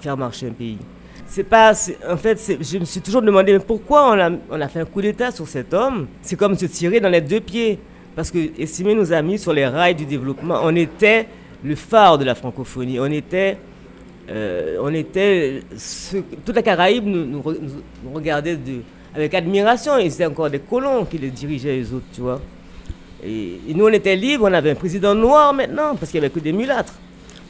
[0.00, 0.78] faire marcher un pays
[1.26, 1.72] c'est pas.
[2.09, 5.02] En fait, je me suis toujours demandé pourquoi on a, on a fait un coup
[5.02, 6.07] d'État sur cet homme?
[6.22, 7.78] C'est comme se tirer dans les deux pieds.
[8.14, 10.61] Parce que Estimé nous a mis sur les rails du développement.
[10.62, 11.26] On était
[11.64, 13.00] le phare de la francophonie.
[13.00, 13.57] On était.
[14.31, 15.62] Euh, on était.
[16.44, 17.42] toute la Caraïbe nous,
[18.14, 18.59] regardait
[19.14, 19.98] avec admiration.
[19.98, 22.40] Et c'était encore des colons qui les dirigeaient, les autres, tu vois.
[23.24, 24.46] Et, nous, on était libres.
[24.48, 26.94] On avait un président noir maintenant, parce qu'il n'y avait que des mulâtres.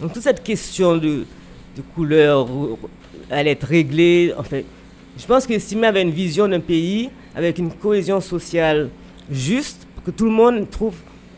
[0.01, 1.25] Donc, toute cette question de,
[1.77, 2.47] de couleur
[3.31, 4.33] allait être réglée.
[4.39, 4.65] En fait,
[5.19, 8.91] je pense que Stimé avait une vision d'un pays avec une cohésion sociale
[9.31, 10.95] juste, que tout le monde trouve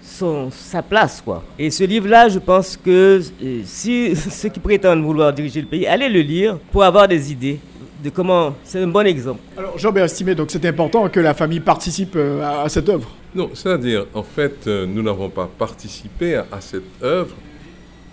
[0.07, 1.21] son, sa place.
[1.25, 1.43] Quoi.
[1.59, 5.87] Et ce livre-là, je pense que euh, si ceux qui prétendent vouloir diriger le pays,
[5.87, 7.59] allez le lire pour avoir des idées
[8.03, 8.55] de comment.
[8.65, 9.41] C'est un bon exemple.
[9.57, 13.51] Alors, Jean Estimé, donc c'est important que la famille participe euh, à, cette œuvre Non,
[13.55, 17.35] c'est-à-dire, en fait, euh, nous n'avons pas participé à, cette œuvre.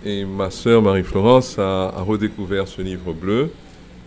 [0.04, 3.50] Et ma sœur Marie-Florence a, a redécouvert ce livre bleu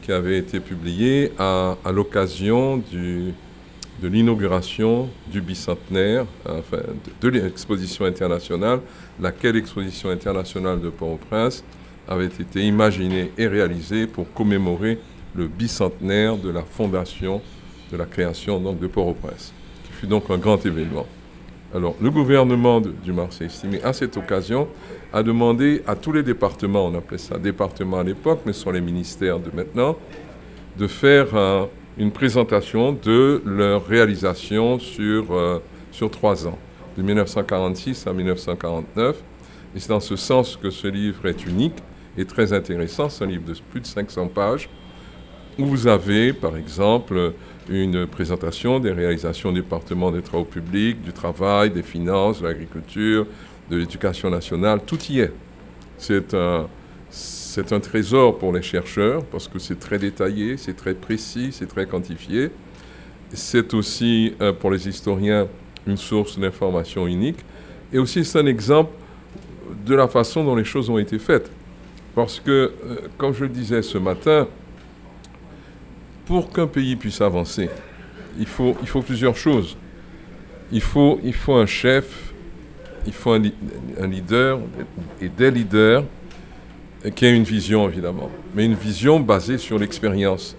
[0.07, 2.77] qui avait été publié à, l'occasion
[4.01, 6.77] de l'inauguration du bicentenaire, enfin,
[7.21, 8.79] de, l'exposition internationale,
[9.19, 11.63] laquelle exposition internationale de Port-au-Prince
[12.07, 14.99] avait été imaginée et réalisée pour commémorer
[15.35, 17.41] le bicentenaire de la fondation
[17.91, 19.53] de la création donc, de Port-au-Prince,
[19.85, 21.05] qui fut donc un grand événement.
[21.73, 24.67] Alors, le gouvernement du Marseille estimé, à cette occasion,
[25.11, 28.71] a demandé à tous les départements, on appelait ça département à l'époque, mais ce sont
[28.71, 29.97] les ministères de maintenant,
[30.77, 31.65] de faire euh,
[31.97, 35.59] une présentation de leur réalisation sur, euh,
[35.91, 36.57] sur trois ans,
[36.97, 39.17] de 1946 à 1949.
[39.75, 41.75] Et c'est dans ce sens que ce livre est unique
[42.17, 43.09] et très intéressant.
[43.09, 44.69] C'est un livre de plus de 500 pages
[45.57, 47.33] où vous avez, par exemple,
[47.69, 53.25] une présentation des réalisations du département des travaux publics, du travail, des finances, de l'agriculture,
[53.69, 55.33] de l'éducation nationale, tout y est.
[55.97, 56.67] C'est un,
[57.57, 61.65] c'est un trésor pour les chercheurs parce que c'est très détaillé, c'est très précis, c'est
[61.65, 62.51] très quantifié.
[63.33, 65.47] C'est aussi euh, pour les historiens
[65.87, 67.39] une source d'information unique.
[67.91, 68.91] Et aussi c'est un exemple
[69.87, 71.49] de la façon dont les choses ont été faites.
[72.13, 74.47] Parce que, euh, comme je le disais ce matin,
[76.27, 77.71] pour qu'un pays puisse avancer,
[78.37, 79.75] il faut, plusieurs choses.
[80.71, 81.19] Il faut,
[81.55, 82.33] un chef,
[83.07, 84.59] il faut un leader
[85.19, 86.03] et des leaders
[87.15, 90.55] qui a une vision évidemment, mais une vision basée sur l'expérience.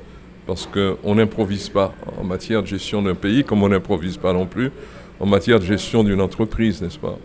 [0.47, 4.47] Parce qu'on n'improvise pas en matière de gestion d'un pays, comme on n'improvise pas non
[4.47, 4.71] plus
[5.21, 7.19] en matière de gestion d'une entreprise, n'est-ce pas?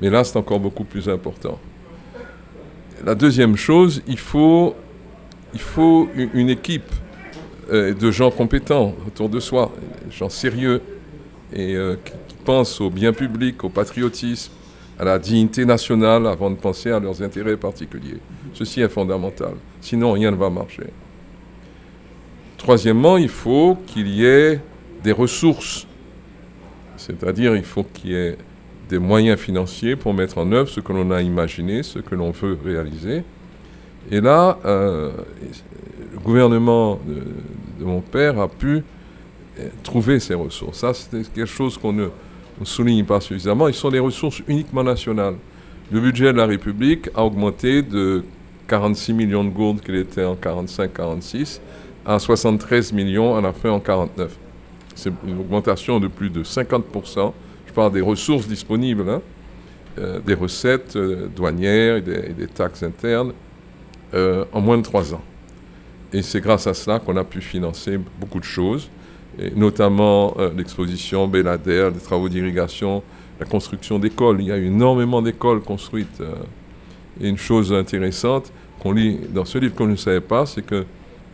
[0.00, 1.58] Mais là, c'est encore beaucoup plus important.
[3.04, 4.76] La deuxième chose, il faut,
[5.54, 6.90] il faut une équipe
[7.72, 9.72] euh, de gens compétents autour de soi,
[10.10, 10.82] gens sérieux
[11.52, 14.52] et euh, qui pensent au bien public, au patriotisme,
[14.98, 18.20] à la dignité nationale avant de penser à leurs intérêts particuliers.
[18.54, 19.54] Ceci est fondamental.
[19.80, 20.86] Sinon, rien ne va marcher.
[22.58, 24.60] Troisièmement, il faut qu'il y ait
[25.02, 25.86] des ressources.
[26.96, 28.36] C'est-à-dire, il faut qu'il y ait
[28.88, 32.30] des moyens financiers pour mettre en œuvre ce que l'on a imaginé, ce que l'on
[32.30, 33.24] veut réaliser.
[34.10, 35.12] Et là, euh,
[36.12, 38.82] le gouvernement de, mon père a pu
[39.58, 40.78] euh, trouver ces ressources.
[40.78, 42.08] Ça, c'est quelque chose qu'on ne
[42.64, 43.68] souligne pas suffisamment.
[43.68, 45.36] Ils sont des ressources uniquement nationales.
[45.90, 48.24] Le budget de la République a augmenté de
[48.68, 51.60] 46 millions de gourdes qu'il était en 45-46
[52.04, 54.36] à 73 millions à la fin en 49.
[54.94, 57.32] C'est une augmentation de plus de 50%.
[57.66, 59.22] Je parle des ressources disponibles, hein.
[59.98, 63.32] euh, des recettes euh, douanières et des, taxes internes
[64.14, 65.22] en moins de trois ans.
[66.12, 68.90] Et c'est grâce à cela qu'on a pu financer beaucoup de choses,
[69.38, 73.02] et notamment euh, l'exposition Belader, des travaux d'irrigation,
[73.40, 74.40] la construction d'écoles.
[74.40, 76.22] Il y a eu énormément d'écoles construites.
[77.22, 80.66] Euh, et une chose intéressante qu'on lit dans ce livre qu'on ne savait pas, c'est
[80.66, 80.84] qu'il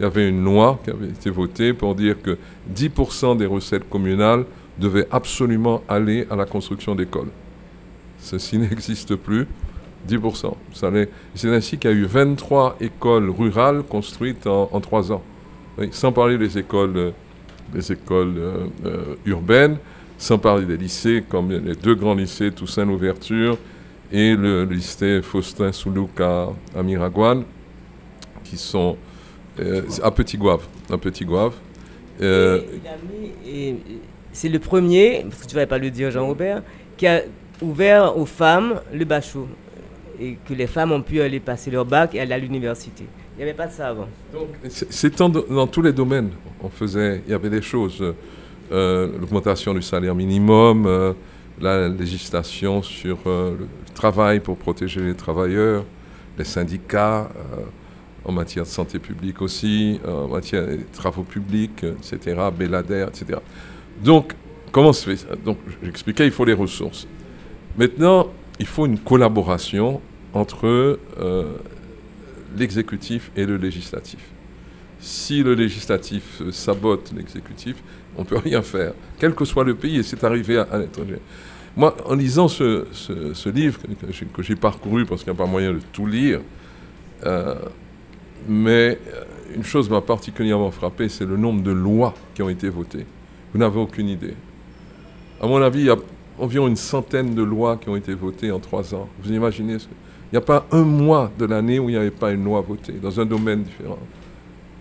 [0.00, 2.36] y avait une loi qui avait été votée pour dire que
[2.74, 4.44] 10% des recettes communales
[4.78, 7.30] devaient absolument aller à la construction d'écoles.
[8.18, 9.46] Ceci n'existe plus.
[10.08, 10.54] 10%.
[11.34, 15.22] C'est ainsi qu'il y a eu 23 écoles rurales construites en, en 3 ans.
[15.90, 17.12] sans parler des écoles,
[17.72, 19.76] des écoles euh, euh, urbaines,
[20.16, 23.58] sans parler des lycées, comme les deux grands lycées, Toussaint Louverture
[24.12, 27.44] et le, lycée Faustin Soulouk à, Miragouane,
[28.44, 28.96] qui sont
[29.60, 31.54] euh, à Petit Gouave, à Petit Gouave.
[32.20, 32.60] Euh,
[34.32, 36.62] c'est le premier, parce que tu ne vas pas le dire Jean-Robert,
[36.96, 37.22] qui a
[37.60, 39.48] ouvert aux femmes le bachot.
[40.20, 43.04] Et que les femmes ont pu aller passer leur bac et aller à l'université.
[43.34, 44.08] Il n'y avait pas de ça avant.
[44.68, 46.30] C'est dans, tous les domaines.
[46.60, 48.02] On faisait, il y avait des choses.
[48.72, 51.12] Euh, l'augmentation du salaire minimum, euh,
[51.60, 53.66] la législation sur le
[53.98, 55.84] travail pour protéger les travailleurs,
[56.38, 57.28] les syndicats,
[58.24, 63.40] en matière de santé publique aussi, en matière de travaux publics, etc., Belader, etc.
[64.02, 64.34] Donc,
[64.70, 65.34] comment se fait ça?
[65.44, 67.06] Donc, j'expliquais, il faut les ressources.
[67.76, 70.00] Maintenant, il faut une collaboration
[70.32, 71.44] entre euh,
[72.56, 74.20] l'exécutif et le législatif.
[75.00, 77.76] Si le législatif sabote l'exécutif,
[78.16, 81.18] on ne peut rien faire, quel que soit le pays, et c'est arrivé à, l'étranger.
[81.78, 83.78] Moi, en lisant ce, livre
[84.34, 86.40] que, j'ai parcouru, parce qu'il n'y a pas moyen de tout lire,
[87.24, 87.54] euh,
[88.48, 92.68] mais euh, une chose m'a particulièrement frappé, c'est le nombre de lois qui ont été
[92.68, 93.06] votées.
[93.52, 94.34] Vous n'avez aucune idée.
[95.40, 95.96] À mon avis, il y a
[96.40, 99.08] environ une centaine de lois qui ont été votées en trois ans.
[99.22, 102.10] Vous imaginez ce Il n'y a pas un mois de l'année où il n'y avait
[102.10, 104.00] pas une loi votée dans un domaine différent.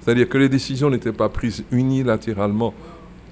[0.02, 2.74] C'est-à-dire que les décisions n'étaient pas prises unilatéralement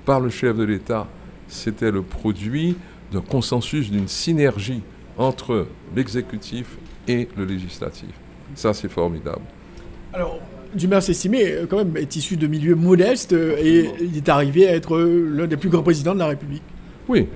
[0.06, 1.08] par le chef de l'État.
[1.48, 2.76] C'était le produit
[3.16, 4.82] d'un consensus, d'une synergie
[5.18, 8.10] entre l'exécutif et le législatif.
[8.56, 9.42] Ça, c'est formidable.
[10.14, 10.40] Alors,
[10.74, 14.68] Dumas estimé, euh, quand même, est issu de milieux modestes euh, et il est arrivé
[14.68, 16.64] à être euh, l'un des plus grands présidents de la République.
[17.08, 17.28] Oui,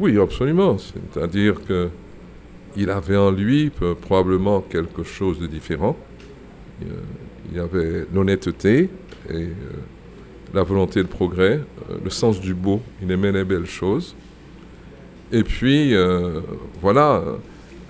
[0.00, 0.76] oui, absolument.
[0.78, 1.88] C'est-à-dire que
[2.76, 3.70] il avait en lui
[4.02, 5.96] probablement quelque chose de différent.
[7.52, 8.90] il avait l'honnêteté
[9.30, 9.48] et
[10.52, 11.60] la volonté de progrès,
[12.04, 12.82] le sens du beau.
[13.00, 14.16] Il aimait les belles choses.
[15.32, 15.94] Et puis,
[16.80, 17.22] voilà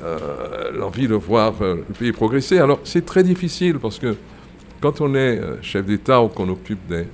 [0.03, 2.59] euh, l'envie de voir euh, le pays progresser.
[2.59, 4.15] Alors c'est très difficile parce que
[4.83, 7.07] quand on est euh, chef d'État ou qu'on occupe des,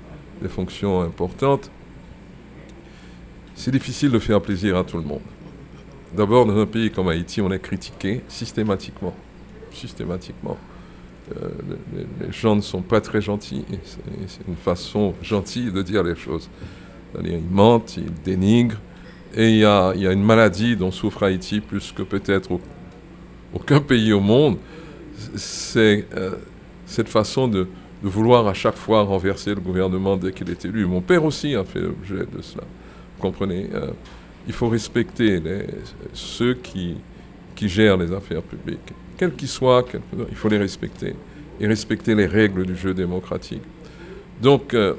[0.49, 1.71] fonctions importantes,
[3.55, 5.21] c'est difficile de faire plaisir à tout le monde.
[6.13, 9.15] D'abord, dans un pays comme Haïti, on est critiqué systématiquement.
[9.71, 10.59] Systématiquement.
[11.31, 13.65] les, gens ne sont pas très gentils.
[14.27, 16.51] C'est une façon gentille de dire les choses.
[17.23, 18.81] ils mentent, ils dénigrent.
[19.35, 22.61] Et il y a, une maladie dont souffre Haïti plus que peut-être
[23.55, 24.59] aucun pays au monde,
[25.37, 26.33] c'est euh,
[26.87, 27.67] cette façon de,
[28.03, 30.87] vouloir à chaque fois renverser le gouvernement dès qu'il est élu.
[30.87, 32.65] Mon père aussi a fait l'objet de cela.
[33.17, 33.93] Vous comprenez euh,
[34.49, 35.41] Il faut respecter
[36.13, 36.97] ceux qui,
[37.55, 38.93] qui gèrent les affaires publiques.
[39.17, 39.85] Quels qu'ils soient,
[40.29, 41.15] il faut les respecter.
[41.61, 43.63] Et respecter les règles du jeu démocratique.
[44.43, 44.95] Donc, euh,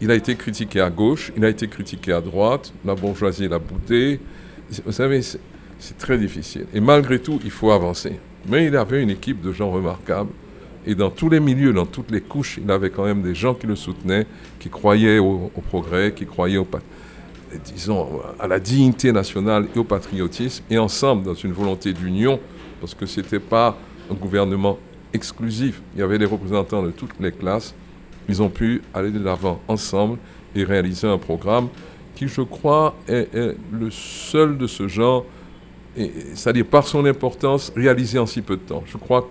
[0.00, 3.60] il a été critiqué à gauche, il a été critiqué à droite, la bourgeoisie l'a
[3.60, 4.18] boudé.
[4.84, 6.66] Vous savez, c'est très difficile.
[6.74, 8.18] Et malgré tout, il faut avancer.
[8.48, 10.30] Mais il avait une équipe de gens remarquables.
[10.84, 13.54] Et dans tous les milieux, dans toutes les couches, il avait quand même des gens
[13.54, 14.26] qui le soutenaient,
[14.58, 16.66] qui croyaient au, progrès, qui croyaient au,
[17.72, 22.40] disons, à la dignité nationale et au patriotisme, et ensemble dans une volonté d'union,
[22.80, 23.78] parce que ce n'était pas
[24.10, 24.76] un gouvernement
[25.12, 25.80] exclusif.
[25.94, 27.72] Il y avait des représentants de toutes les classes.
[28.28, 30.18] Ils ont pu aller de l'avant ensemble
[30.54, 31.68] et réaliser un programme
[32.14, 33.28] qui, je crois, est
[33.72, 35.24] le seul de ce genre
[36.34, 38.82] c'est-à-dire par son importance, réalisée en si peu de temps.
[38.86, 39.28] Je crois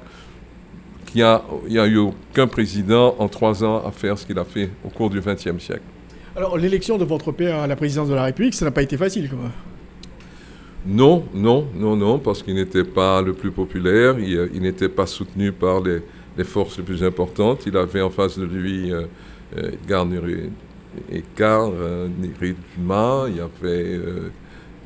[1.06, 1.24] qu'il
[1.70, 4.90] n'y a, eu aucun président en trois ans à faire ce qu'il a fait au
[4.90, 5.84] cours du XXe siècle.
[6.36, 8.98] Alors, l'élection de votre père à la présidence de la République, ça n'a pas été
[8.98, 9.52] facile, quoi.
[10.88, 15.52] Non, non, non, non, parce qu'il n'était pas le plus populaire, il, n'était pas soutenu
[15.52, 16.02] par les,
[16.44, 17.64] forces les plus importantes.
[17.66, 19.06] Il avait en face de lui euh,
[19.58, 20.06] euh, Edgar
[21.12, 22.08] Edgar euh,
[22.42, 24.00] il y avait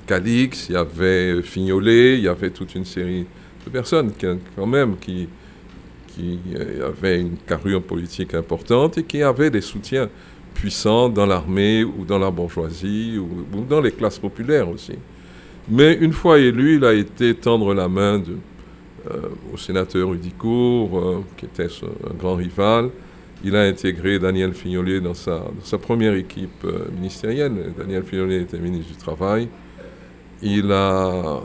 [0.07, 3.25] Calix, il y avait Fignolet, il y avait toute une série
[3.65, 5.27] de personnes qui, quand même qui,
[6.83, 10.09] avaient une carrure politique importante et qui avaient des soutiens
[10.53, 14.95] puissants dans l'armée ou dans la bourgeoisie ou, dans les classes populaires aussi.
[15.69, 18.35] Mais une fois élu, il a été tendre la main de, euh,
[19.53, 22.89] au sénateur Udicourt, euh, qui était un grand rival.
[23.43, 25.41] Il a intégré Daniel Fignolet dans sa,
[25.81, 27.73] première équipe euh, ministérielle.
[27.77, 29.47] Daniel Fignolet était ministre du Travail
[30.41, 31.41] il a,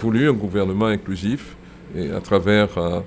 [0.00, 1.56] voulu un gouvernement inclusif
[1.96, 3.00] et à travers euh,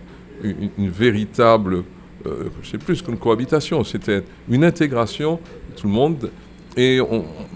[0.78, 1.84] une, véritable,
[2.26, 5.40] euh, c'est plus qu'une cohabitation, c'était une intégration
[5.70, 6.32] de tout le monde.
[6.78, 7.00] Et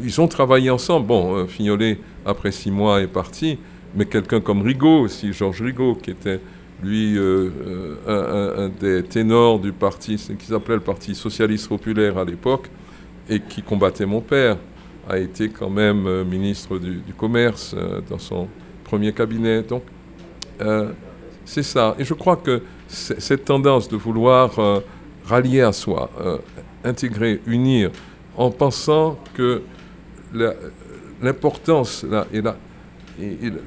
[0.04, 1.08] ils ont travaillé ensemble.
[1.08, 3.58] Bon, euh, Fignolet, après six mois, est parti,
[3.96, 6.40] mais quelqu'un comme Rigaud aussi, Georges Rigaud, qui était
[6.84, 7.18] lui
[8.08, 12.70] un, des ténors du parti, qui s'appelait le Parti socialiste populaire à l'époque,
[13.30, 14.58] et qui combattait mon père
[15.08, 18.48] a été quand même euh, ministre du, Commerce euh, dans son
[18.84, 19.62] premier cabinet.
[19.62, 19.84] Donc,
[20.62, 20.92] euh,
[21.44, 21.96] c'est ça.
[22.00, 24.52] Et je crois que cette tendance de vouloir
[25.26, 26.10] rallier à soi
[26.84, 27.92] intégrer, unir,
[28.38, 29.64] en pensant que
[31.22, 32.56] l'importance et la,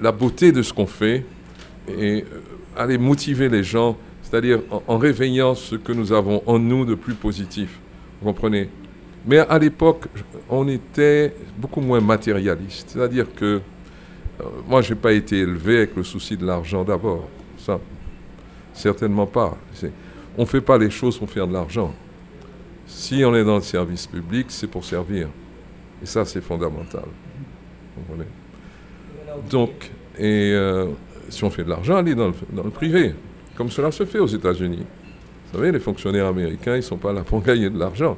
[0.00, 1.24] la beauté de ce qu'on fait,
[1.88, 2.40] et euh,
[2.76, 7.14] aller motiver les gens, c'est-à-dire en, réveillant ce que nous avons en nous de plus
[7.14, 7.78] positif.
[8.20, 8.68] Vous comprenez?
[9.26, 10.06] Mais à l'époque,
[10.48, 12.90] on était beaucoup moins matérialiste.
[12.90, 13.60] C'est-à-dire que
[14.40, 17.28] euh, moi, je n'ai pas été élevé avec le souci de l'argent d'abord.
[17.58, 17.80] Ça,
[18.72, 19.56] certainement pas.
[20.36, 21.92] On ne fait pas les choses pour faire de l'argent.
[22.86, 25.28] Si on est dans le service public, c'est pour servir.
[26.02, 27.04] Et ça, c'est fondamental.
[29.50, 30.86] Donc, et euh,
[31.28, 33.14] si on fait de l'argent, allez dans le, dans le privé,
[33.56, 34.84] comme cela se fait aux États-Unis.
[35.50, 38.16] Vous savez, les fonctionnaires américains, ils ne sont pas là pour gagner de l'argent.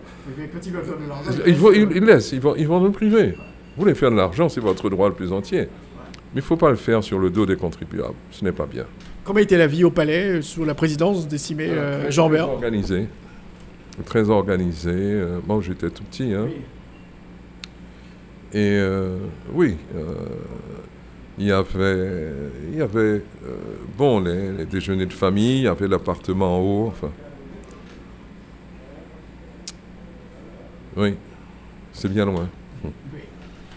[0.53, 3.35] Quand ils veulent faire de l'argent, ils, laissent, ils vont, ils vont dans le privé.
[3.77, 5.61] Vous voulez faire de l'argent, c'est votre droit le plus entier.
[6.33, 8.15] Mais il ne faut pas le faire sur le dos des contribuables.
[8.31, 8.85] Ce n'est pas bien.
[9.25, 12.55] Comment était la vie au palais euh, sous la présidence d'estimé euh, Jean Bert Très
[12.55, 13.07] organisé.
[14.05, 15.23] Très organisé.
[15.47, 16.33] bon, j'étais tout petit.
[16.33, 16.47] Hein.
[18.53, 19.17] Et euh,
[19.53, 20.15] oui, euh,
[21.41, 22.33] il y avait,
[22.71, 23.23] il y avait euh,
[23.97, 26.87] bon, les, déjeuners de famille, il y avait l'appartement en haut.
[26.89, 27.11] Enfin.
[30.99, 31.15] Oui,
[31.93, 32.47] c'est bien loin.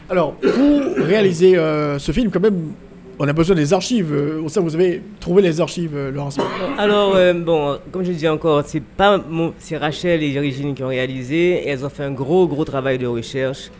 [0.09, 1.55] Alors, pour réaliser
[1.97, 2.73] ce film, quand même,
[3.17, 4.13] on a besoin des archives.
[4.43, 6.37] Au sein, vous avez trouvé les archives, Laurence
[6.77, 9.23] Alors, bon, comme je dis encore, c'est pas
[9.59, 11.65] c'est Rachel et Virginie qui ont réalisé.
[11.65, 13.71] elles ont fait un gros, gros travail de recherche.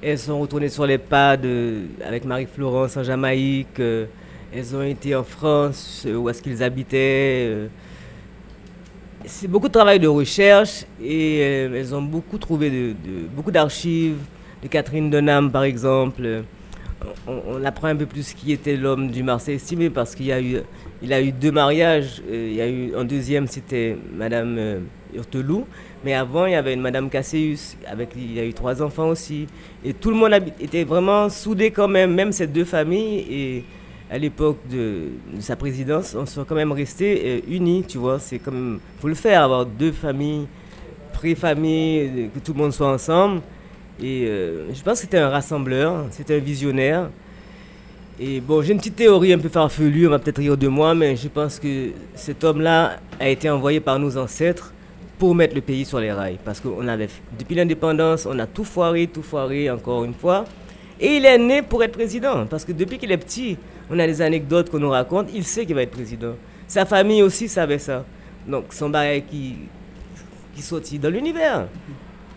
[0.00, 3.80] Elles sont retournées sur les pas de, avec Marie-Florence en Jamaïque.
[3.80, 4.06] Euh,
[4.54, 7.46] elles ont été en France, euh, où est-ce qu'ils habitaient.
[7.48, 7.66] Euh.
[9.24, 12.94] C'est beaucoup de travail de recherche et elles ont beaucoup trouvé de,
[13.34, 14.18] beaucoup d'archives
[14.62, 16.44] de Catherine Denham, par exemple.
[17.26, 20.58] On, apprend un peu plus qui était l'homme du Marseille estimé parce qu'il a eu,
[21.02, 22.22] il a eu deux mariages.
[22.30, 24.80] Il y a eu un deuxième, c'était Madame
[25.14, 25.66] Hurtelou.
[26.04, 29.08] Mais avant, il y avait une Madame Casséus, avec il y a eu trois enfants
[29.08, 29.46] aussi.
[29.84, 33.26] Et tout le monde était vraiment soudé quand même, même ces deux familles.
[33.30, 33.64] Et
[34.10, 35.08] à l'époque de,
[35.40, 38.18] sa présidence, on sont quand même restés euh, unis, tu vois.
[38.20, 38.40] C'est
[39.00, 40.46] faut le faire, avoir deux familles,
[41.12, 43.42] pré-famille, que tout le monde soit ensemble.
[44.00, 47.10] Et euh, je pense que c'était un rassembleur, c'était un visionnaire.
[48.20, 50.94] Et bon, j'ai une petite théorie un peu farfelue, on va peut-être rire de moi,
[50.94, 54.72] mais je pense que cet homme-là a été envoyé par nos ancêtres
[55.18, 56.38] pour mettre le pays sur les rails.
[56.44, 57.08] Parce qu'on avait,
[57.38, 60.44] depuis l'indépendance, on a tout foiré, tout foiré encore une fois.
[61.00, 62.46] Et il est né pour être président.
[62.46, 63.56] Parce que depuis qu'il est petit,
[63.90, 66.34] on a des anecdotes qu'on nous raconte, il sait qu'il va être président.
[66.66, 68.04] Sa famille aussi savait ça.
[68.46, 69.56] Donc son bagage qui,
[70.54, 71.66] qui sortit dans l'univers.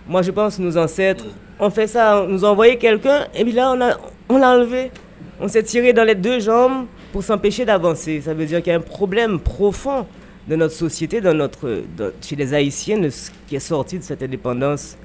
[0.07, 1.25] Moi, je pense que nos ancêtres
[1.59, 3.97] ont fait ça, nous ont envoyé quelqu'un, et puis là, on l'a
[4.29, 4.91] on enlevé.
[5.39, 8.21] On s'est tiré dans les deux jambes pour s'empêcher d'avancer.
[8.21, 10.05] Ça veut dire qu'il y a un problème profond
[10.47, 11.83] de notre société, dans notre,
[12.21, 14.97] chez les Haïtiens, ce qui est sorti de cette indépendance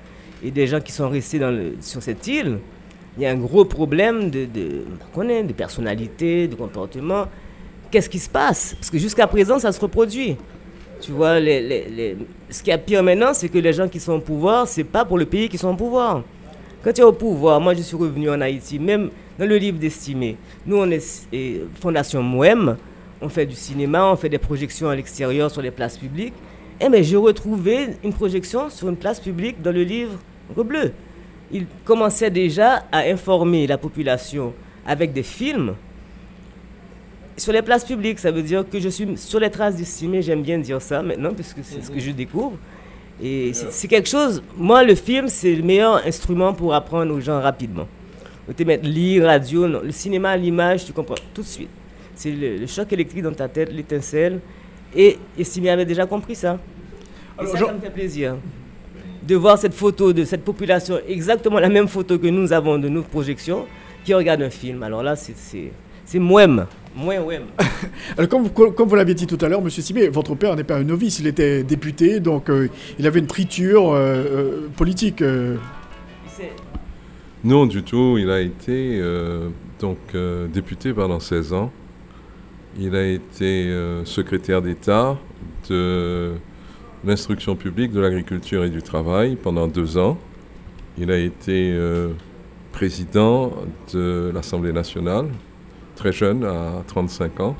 [0.43, 1.41] et des gens qui sont restés
[1.81, 2.59] sur cette île,
[3.17, 7.27] il y a un gros problème de, de, de personnalité, de comportement.
[7.91, 8.75] Qu'est-ce qui se passe?
[8.75, 10.37] Parce que jusqu'à présent, ça se reproduit.
[11.01, 12.17] Tu vois, les, les,
[12.51, 15.05] ce qui est pire maintenant, c'est que les gens qui sont au pouvoir, c'est pas
[15.05, 16.23] pour le pays qui sont au pouvoir.
[16.83, 19.79] Quand tu es au pouvoir, moi je suis revenu en Haïti, même dans le livre
[19.79, 21.23] d'estimé, nous on est
[21.81, 22.77] Fondation Moem,
[23.21, 26.35] on fait du cinéma, on fait des projections à l'extérieur sur les places publiques.
[26.81, 30.19] Eh mais j'ai retrouvé une projection sur une place publique dans le livre
[30.55, 30.93] Bleu.
[31.51, 34.53] Il commençait déjà à informer la population
[34.87, 35.75] avec des films
[37.37, 38.19] sur les places publiques.
[38.19, 41.33] Ça veut dire que je suis sur les traces d'estimé, j'aime bien dire ça maintenant,
[41.33, 42.59] parce que c'est ce que je découvre.
[43.23, 47.41] Et c'est quelque chose, moi le film, c'est le meilleur instrument pour apprendre aux gens
[47.41, 47.89] rapidement.
[48.47, 51.71] Vous te mettre lire, radio, le cinéma, l'image, tu comprends tout de suite.
[52.17, 54.41] C'est le, choc électrique dans ta tête, l'étincelle.
[54.95, 56.59] Et Estimé avait déjà compris ça.
[57.39, 58.37] Alors, ça, me fait plaisir
[59.27, 62.89] de voir cette photo de cette population, exactement la même photo que nous avons de
[62.89, 63.67] nos projections,
[64.05, 64.83] qui regarde un film.
[64.83, 66.67] Alors là, c'est moins.
[66.97, 67.17] Moins
[68.17, 70.65] Alors, comme, vous, comme vous l'aviez dit tout à l'heure, Monsieur Simé, votre père n'est
[70.65, 75.23] pas un novice, il était député, donc euh, il avait une triture euh, euh, politique.
[77.45, 78.17] Non, du tout.
[78.19, 79.01] Il a été
[79.79, 79.99] donc
[80.53, 81.71] député pendant 16 ans.
[82.79, 85.17] Il a été euh, secrétaire d'État
[85.71, 86.35] de
[87.05, 90.19] l'instruction publique, de l'agriculture et du travail pendant deux ans.
[90.99, 92.11] Il a été euh,
[92.73, 93.53] président
[93.95, 95.29] de l'Assemblée nationale,
[95.95, 97.57] très jeune, à 35 ans.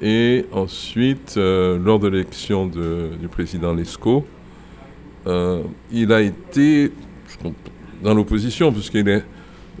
[0.00, 4.24] Et ensuite, euh, lors de l'élection du président Lescaut,
[5.26, 6.92] il a été
[8.02, 9.24] dans l'opposition, puisqu'il est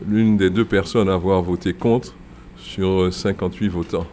[0.06, 2.14] l'une des deux personnes à avoir voté contre
[2.56, 4.06] sur 58 votants.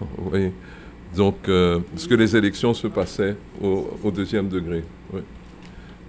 [1.15, 4.83] Donc, euh, parce que les élections se passaient au, deuxième degré.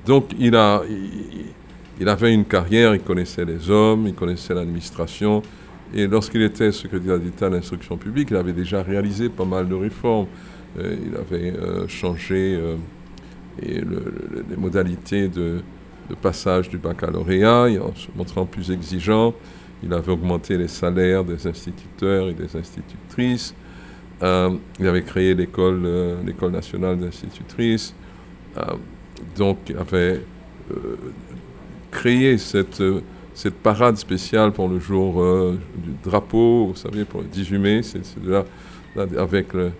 [0.06, 0.82] Donc il, a,
[2.00, 5.42] il, avait une carrière, il connaissait les hommes, il connaissait l'administration.
[5.94, 9.74] Et lorsqu'il était secrétaire d'État à l'instruction publique, il avait déjà réalisé pas mal de
[9.74, 10.26] réformes.
[10.78, 12.76] Euh, il avait euh, changé euh,
[13.60, 15.60] les modalités de,
[16.20, 19.34] passage du baccalauréat en se montrant plus exigeant.
[19.82, 23.54] Il avait augmenté les salaires des instituteurs et des institutrices.
[24.20, 27.94] il avait créé l'école nationale d'institutrices.
[29.36, 30.20] donc, il avait
[31.90, 32.82] créé cette,
[33.34, 35.20] cette parade spéciale pour le jour
[35.76, 37.80] du drapeau, vous savez, pour le 18 mai.
[37.82, 38.44] C'est là,
[39.18, 39.72] avec le,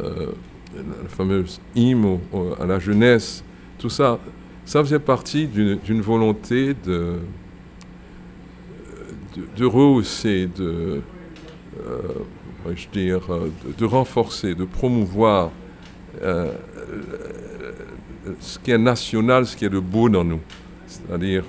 [0.00, 0.26] euh,
[0.74, 2.18] la fameuse hymne
[2.60, 3.42] à la jeunesse,
[3.78, 4.18] tout ça,
[4.64, 7.14] ça faisait partie d'une volonté de,
[9.56, 11.00] de, rehausser, de,
[11.86, 13.20] euh, dire,
[13.78, 15.50] de, renforcer, de promouvoir
[16.22, 16.52] euh,
[18.40, 20.40] ce qui est national, ce qui est de beau dans nous.
[20.86, 21.44] C'est-à-dire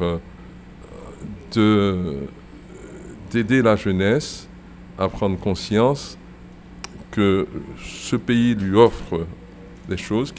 [3.31, 4.47] d'aider la jeunesse
[4.97, 6.17] à prendre conscience
[7.11, 7.47] que
[7.81, 9.25] ce pays lui offre
[9.87, 10.33] des choses,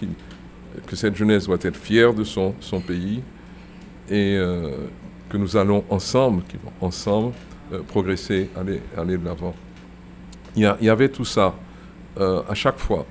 [0.86, 3.22] que cette jeunesse doit être fière de son, son pays
[4.10, 4.72] et euh,
[5.30, 6.42] que nous allons ensemble,
[6.80, 7.32] ensemble
[7.72, 9.54] euh, progresser, aller, aller de l'avant.
[10.56, 11.54] Il, y, avait tout ça
[12.18, 13.06] euh, à chaque fois.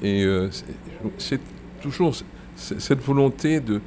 [0.00, 0.24] Et
[1.18, 1.40] c'est
[1.80, 2.14] toujours
[2.54, 3.80] cette volonté de,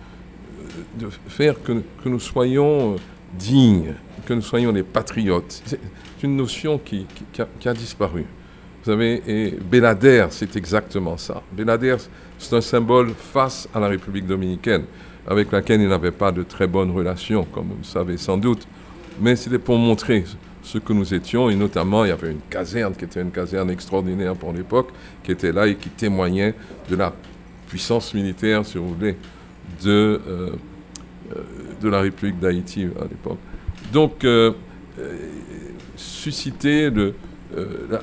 [0.98, 2.98] de faire que, que, nous soyons
[3.34, 3.94] dignes,
[4.26, 5.62] que nous soyons des patriotes.
[5.66, 5.80] C'est
[6.24, 8.26] une notion qui, qui a disparu.
[8.84, 11.42] Vous savez, et Benader, c'est exactement ça.
[11.52, 11.98] Benader,
[12.40, 14.86] c'est un symbole face à la République dominicaine,
[15.28, 18.66] avec laquelle il n'avait pas de très bonnes relations, comme vous le savez sans doute.
[19.22, 20.24] Mais c'était pour montrer
[20.64, 23.70] ce que nous étions, et notamment, il y avait une caserne qui était une caserne
[23.70, 24.90] extraordinaire pour l'époque,
[25.24, 26.56] qui était là et qui témoignait
[26.90, 27.14] de la
[27.68, 29.16] puissance militaire, si vous voulez,
[29.84, 29.90] de,
[30.28, 30.50] euh,
[31.36, 31.44] euh,
[31.82, 33.38] de la République d'Haïti à l'époque.
[33.92, 34.54] Donc, euh,
[35.96, 36.92] susciter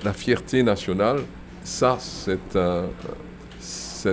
[0.05, 1.21] la, fierté nationale,
[1.63, 2.85] ça, c'est un,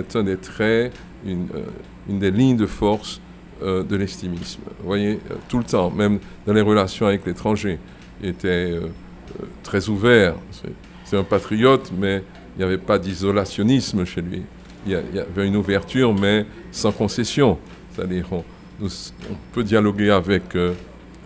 [0.08, 0.92] c'est un des traits,
[1.24, 1.64] une, euh,
[2.08, 3.20] une, des lignes de force
[3.62, 4.62] euh, de l'estimisme.
[4.80, 5.18] Vous voyez,
[5.48, 7.78] tout le temps, même dans les relations avec l'étranger,
[8.22, 8.78] il était
[9.62, 10.34] très ouvert.
[11.04, 12.24] C'est, un patriote, mais
[12.56, 14.42] il n'y avait pas d'isolationnisme chez lui.
[14.84, 17.56] Il y, avait une ouverture, mais sans concession.
[17.92, 18.42] C'est-à-dire, on,
[19.52, 20.42] peut dialoguer avec,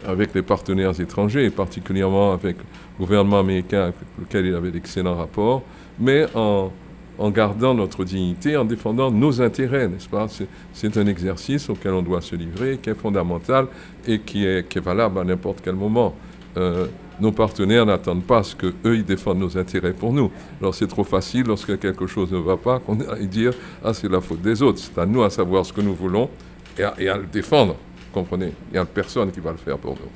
[0.06, 2.56] avec les partenaires étrangers, particulièrement avec
[2.98, 5.62] gouvernement américain avec lequel il avait d'excellents rapports,
[5.98, 6.70] mais en,
[7.18, 10.26] en, gardant notre dignité, en défendant nos intérêts, n'est-ce pas?
[10.72, 13.66] C'est un exercice auquel on doit se livrer, qui est fondamental
[14.06, 16.14] et qui est, valable à n'importe quel moment.
[16.56, 16.86] Euh,
[17.20, 20.30] nos partenaires n'attendent pas ce que eux ils défendent nos intérêts pour nous.
[20.60, 23.52] Alors c'est trop facile lorsque quelque chose ne va pas qu'on aille dire
[23.84, 24.78] ah c'est la faute des autres.
[24.78, 26.30] C'est à nous à savoir ce que nous voulons
[26.78, 27.74] et à, et à le défendre.
[28.12, 28.52] Comprenez?
[28.70, 30.08] Il n'y a personne qui va le faire pour nous.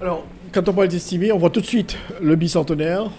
[0.00, 3.10] Alors, quand on parle d'estimer, on voit tout de suite le bicentenaire.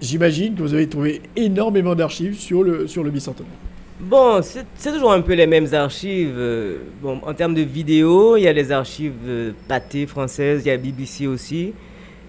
[0.00, 3.52] J'imagine que vous avez trouvé énormément d'archives sur le, sur le bicentenaire.
[4.00, 6.34] Bon, c'est toujours un peu les mêmes archives.
[6.38, 10.68] Euh, bon, en termes de vidéos, il y a les archives euh, pâtées françaises, il
[10.68, 11.74] y a BBC aussi.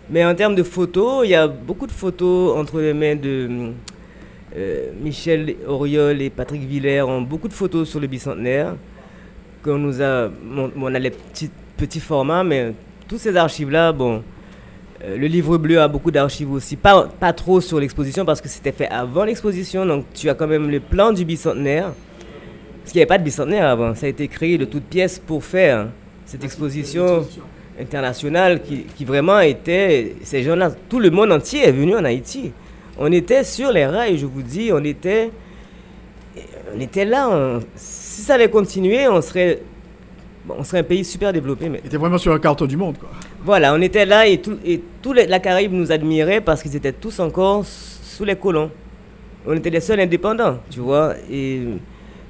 [0.09, 3.71] Mais en termes de photos, il y a beaucoup de photos entre les mains de
[4.57, 8.75] euh, Michel Auriol et Patrick Villers, ont beaucoup de photos sur le bicentenaire.
[9.65, 10.29] Nous a,
[10.75, 12.73] on a les petits, petits formats, mais
[13.07, 14.23] tous ces archives-là, bon,
[15.03, 18.47] euh, le livre bleu a beaucoup d'archives aussi, pas, pas trop sur l'exposition parce que
[18.47, 21.93] c'était fait avant l'exposition, donc tu as quand même le plan du bicentenaire.
[22.79, 25.19] Parce qu'il n'y avait pas de bicentenaire avant, ça a été créé de toutes pièces
[25.19, 25.87] pour faire
[26.25, 27.25] cette exposition
[27.79, 32.51] internationale qui, qui vraiment était, ces gens-là, tout le monde entier est venu en Haïti.
[32.97, 35.31] On était sur les rails, je vous dis, on était,
[36.75, 37.59] on était là.
[37.75, 39.59] si ça allait continuer, on serait
[40.49, 41.69] on serait un pays super développé.
[41.69, 41.79] Mais...
[41.79, 43.09] était vraiment sur la carte du monde, quoi.
[43.43, 46.91] Voilà, on était là et tout, et tout la Caraïbe nous admirait parce qu'ils étaient
[46.93, 48.69] tous encore sous les colons.
[49.47, 51.15] On était les seuls indépendants, tu vois.
[51.31, 51.61] Et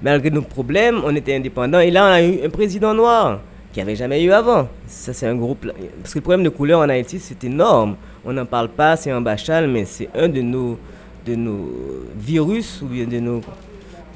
[0.02, 1.82] malgré nos problèmes, on était indépendants.
[1.82, 3.42] Et là, on a eu un président noir
[3.74, 4.70] qui avait jamais eu avant.
[4.88, 5.68] Ça, c'est un groupe.
[6.02, 7.98] Parce que le problème de couleur en Haïti, c'est énorme.
[8.24, 10.80] On n'en parle pas, c'est un bachal, mais c'est un de nos,
[11.26, 11.70] de nos
[12.16, 13.42] virus ou bien de nos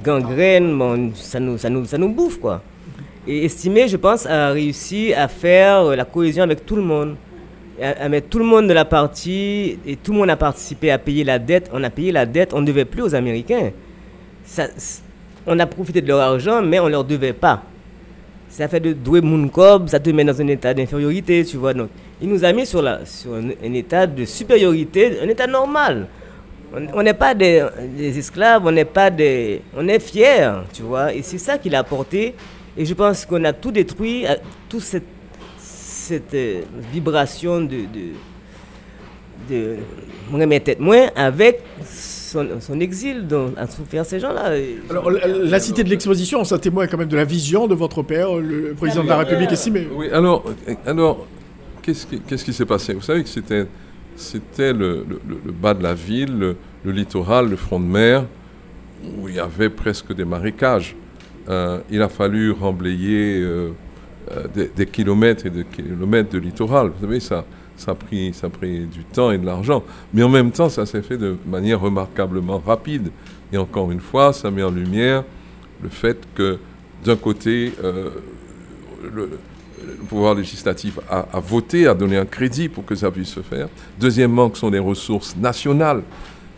[0.01, 1.11] gangrènes.
[1.15, 2.61] Ça nous bouffe, quoi.
[3.27, 7.15] Et Estimé, je pense, a réussi à faire la cohésion avec tout le monde,
[7.81, 10.99] à, mettre tout le monde de la partie, et tout le monde a participé à
[10.99, 11.71] payer la dette.
[11.73, 13.71] On a payé la dette, on ne devait plus aux Américains.
[15.47, 17.63] On a profité de leur argent, mais on ne leur devait pas.
[18.47, 21.73] Ça fait de douer Mounkob, ça te met dans un état d'infériorité, tu vois.
[21.73, 21.89] Donc,
[22.21, 26.07] il nous a mis sur, la, sur un, état de supériorité, un état normal.
[26.93, 27.65] On n'est pas des,
[27.97, 29.61] des, esclaves, on n'est pas des...
[29.75, 31.11] On est fiers, tu vois.
[31.13, 32.35] Et c'est ça qu'il a apporté
[32.77, 34.25] Et je pense qu'on a tout détruit,
[34.69, 35.03] toute cette,
[35.57, 36.35] cette
[36.91, 38.13] vibration de, de,
[39.49, 39.75] de
[40.29, 44.51] mon tête moins avec son, exil dont a souffert ces gens-là.
[44.89, 48.35] Alors, la, cité de l'exposition, ça témoigne quand même de la vision de votre père,
[48.35, 49.87] le président de la République estimé.
[49.95, 50.43] Oui, alors,
[50.85, 51.27] alors
[51.81, 52.93] qu'est-ce qui, qui s'est passé?
[52.93, 53.67] Vous savez que c'était,
[54.15, 55.05] c'était le,
[55.61, 58.25] bas de la ville, le, littoral, le front de mer,
[59.17, 60.95] où il y avait presque des marécages.
[61.49, 63.71] Euh, il a fallu remblayer euh,
[64.31, 66.87] euh, des, kilomètres et des kilomètres de littoral.
[66.87, 67.45] Vous savez, ça,
[67.77, 69.83] ça a, pris, ça a pris du temps et de l'argent.
[70.13, 73.09] Mais en même temps, ça s'est fait de manière remarquablement rapide.
[73.53, 75.23] Et encore une fois, ça met en lumière
[75.83, 76.57] le fait que,
[77.03, 77.73] d'un côté,
[79.13, 79.29] le,
[80.09, 83.67] pouvoir législatif a, voté, a donné un crédit pour que ça puisse se faire.
[83.99, 86.01] Deuxièmement, que sont des ressources nationales.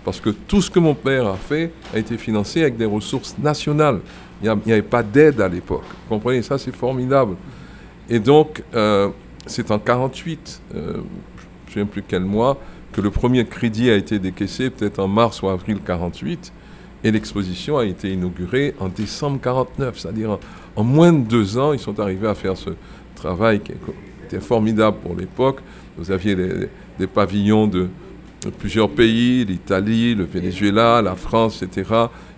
[0.08, 3.36] Parce que tout ce que mon père a fait a été financé avec des ressources
[3.40, 4.00] nationales.
[4.42, 5.84] Il n'y avait pas d'aide à l'époque.
[5.84, 6.42] Vous comprenez?
[6.44, 7.36] Ça, c'est formidable.
[8.10, 9.10] Et donc, euh,
[9.48, 11.04] c'est en 48, euh, je ne
[11.68, 12.58] souviens plus quel mois,
[12.94, 16.54] que le premier crédit a été décaissé, peut-être en mars ou avril 48,
[17.04, 20.40] et l'exposition a été inaugurée en décembre 49, c'est-à-dire
[20.78, 22.70] en, moins de deux ans, ils sont arrivés à faire ce
[23.14, 23.74] travail qui
[24.24, 25.60] était formidable pour l'époque.
[25.98, 26.34] Vous aviez
[26.98, 27.90] des, pavillons de,
[28.52, 31.84] plusieurs pays, l'Italie, le Venezuela, la France, etc.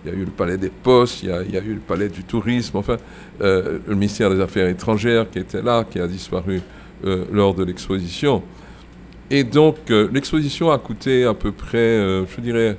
[0.04, 2.24] Il y a eu le palais des postes, il y a, eu le palais du
[2.24, 2.96] tourisme, enfin,
[3.40, 6.60] euh, le ministère des Affaires étrangères qui était là, qui a disparu
[7.04, 8.42] euh, lors de l'exposition.
[9.30, 12.76] Et donc, euh, l'exposition a coûté à peu près, je dirais,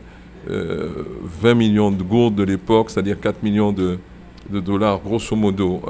[0.48, 4.00] 20 millions de gourdes de l'époque, c'est-à-dire 4 millions de,
[4.50, 5.82] dollars, grosso modo.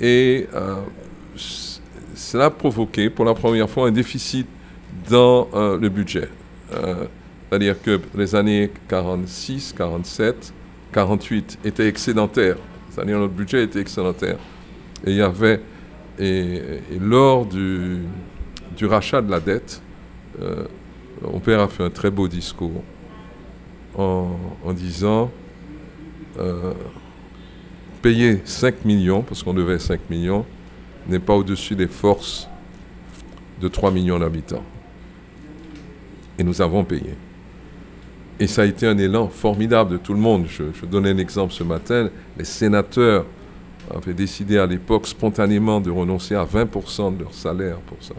[0.00, 0.46] et
[2.14, 4.46] cela a provoqué pour la première fois un déficit
[5.08, 6.28] dans le budget.
[6.70, 10.52] c'est-à-dire que les années 46, 47,
[10.92, 12.56] 48 étaient excédentaires.
[12.90, 14.38] C'est-à-dire notre budget était excédentaire.
[15.04, 15.60] Et il y avait
[16.18, 18.06] et, lors du,
[18.82, 19.82] rachat de la dette,
[20.40, 20.64] euh,
[21.22, 22.82] mon père a fait un très beau discours
[23.96, 24.36] en,
[24.74, 25.30] disant
[26.38, 26.72] euh,
[28.02, 30.44] payer 5 millions, parce qu'on devait 5 millions,
[31.08, 32.48] n'est pas au-dessus des forces
[33.60, 34.64] de 3 millions d'habitants.
[36.38, 37.14] Et nous avons payé.
[38.38, 40.46] Et ça a été un élan formidable de tout le monde.
[40.48, 42.10] Je, donnais un exemple ce matin.
[42.36, 43.24] Les sénateurs
[43.94, 48.14] avaient décidé à l'époque spontanément de renoncer à 20% de leur salaire pour ça.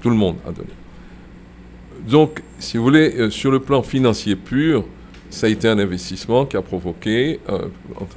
[0.00, 0.70] Tout le monde a donné.
[2.06, 4.84] Donc, si vous voulez, euh, sur le plan financier pur,
[5.28, 7.68] ça a été un investissement qui a provoqué, euh,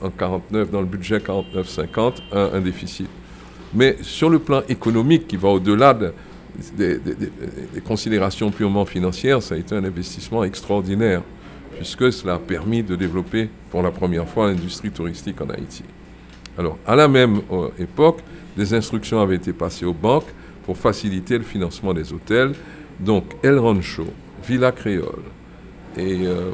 [0.01, 3.07] en, 49, dans le budget 49-50, un, déficit.
[3.73, 5.93] Mais sur le plan économique, qui va au-delà
[6.77, 6.99] des,
[7.83, 11.21] considérations purement financières, ça a été un investissement extraordinaire,
[11.75, 15.83] puisque cela a permis de développer pour la première fois l'industrie touristique en Haïti.
[16.57, 18.19] Alors, à la même euh, époque,
[18.55, 20.31] des instructions avaient été passées aux banques
[20.65, 22.53] pour faciliter le financement des hôtels.
[22.99, 24.05] Donc, El Rancho,
[24.47, 25.23] Villa Créole
[25.97, 26.51] et euh,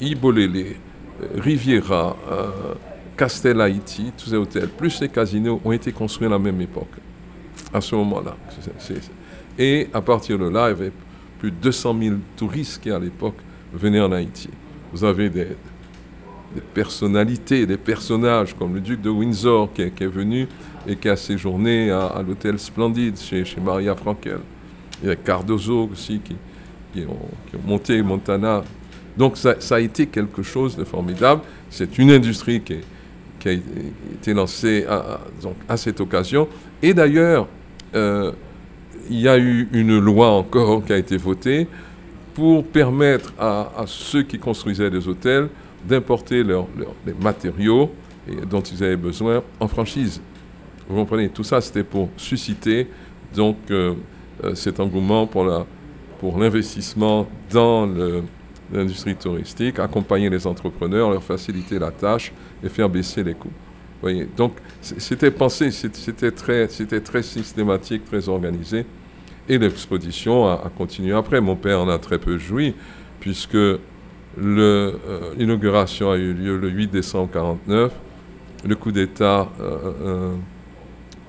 [0.00, 0.74] Ibolele,
[1.22, 2.16] euh, Riviera,
[3.16, 6.94] Castel Haïti, tous ces hôtels, plus les casinos, ont été construits à la même époque,
[7.72, 8.36] à ce moment-là.
[9.58, 10.92] Et à partir de là, il y avait
[11.38, 13.36] plus de 200 000 touristes qui, à l'époque,
[13.72, 14.50] venaient en Haïti.
[14.92, 15.48] Vous avez des,
[16.72, 20.46] personnalités, des personnages comme le duc de Windsor qui est, venu
[20.86, 24.40] et qui a séjourné à, l'hôtel Splendide chez, Maria Frankel.
[25.02, 28.64] Il y a Cardozo aussi qui, ont, monté Montana.
[29.16, 31.42] Donc ça, a été quelque chose de formidable.
[31.68, 32.78] C'est une industrie qui,
[33.48, 34.86] a été lancée
[35.68, 36.48] à cette occasion.
[36.82, 37.48] Et d'ailleurs,
[37.94, 38.32] euh,
[39.10, 41.66] il y a eu une loi encore qui a été votée
[42.34, 45.48] pour permettre à, ceux qui construisaient des hôtels
[45.86, 46.66] d'importer leurs
[47.06, 47.90] les matériaux
[48.48, 50.20] dont ils avaient besoin en franchise.
[50.88, 51.28] Vous comprenez?
[51.28, 52.88] Tout ça, c'était pour susciter
[53.34, 53.94] donc euh,
[54.44, 55.66] euh, cet engouement pour la
[56.18, 57.88] pour l'investissement dans
[58.72, 62.32] l'industrie touristique, accompagner les entrepreneurs, leur faciliter la tâche
[62.62, 63.52] et faire baisser les coûts.
[64.00, 64.28] Voyez?
[64.36, 68.84] Donc, c'était pensé, c'était très, très systématique, très organisé.
[69.48, 71.40] Et l'exposition a, continué après.
[71.40, 72.74] Mon père en a très peu joui,
[73.20, 73.78] puisque euh,
[75.36, 77.92] l'inauguration a eu lieu le 8 décembre 1949.
[78.66, 80.34] Le coup d'État euh, euh,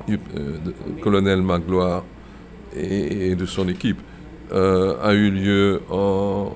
[0.07, 0.20] du
[1.01, 2.03] colonel Magloire
[2.76, 3.99] et, de son équipe
[4.51, 6.55] a eu lieu en,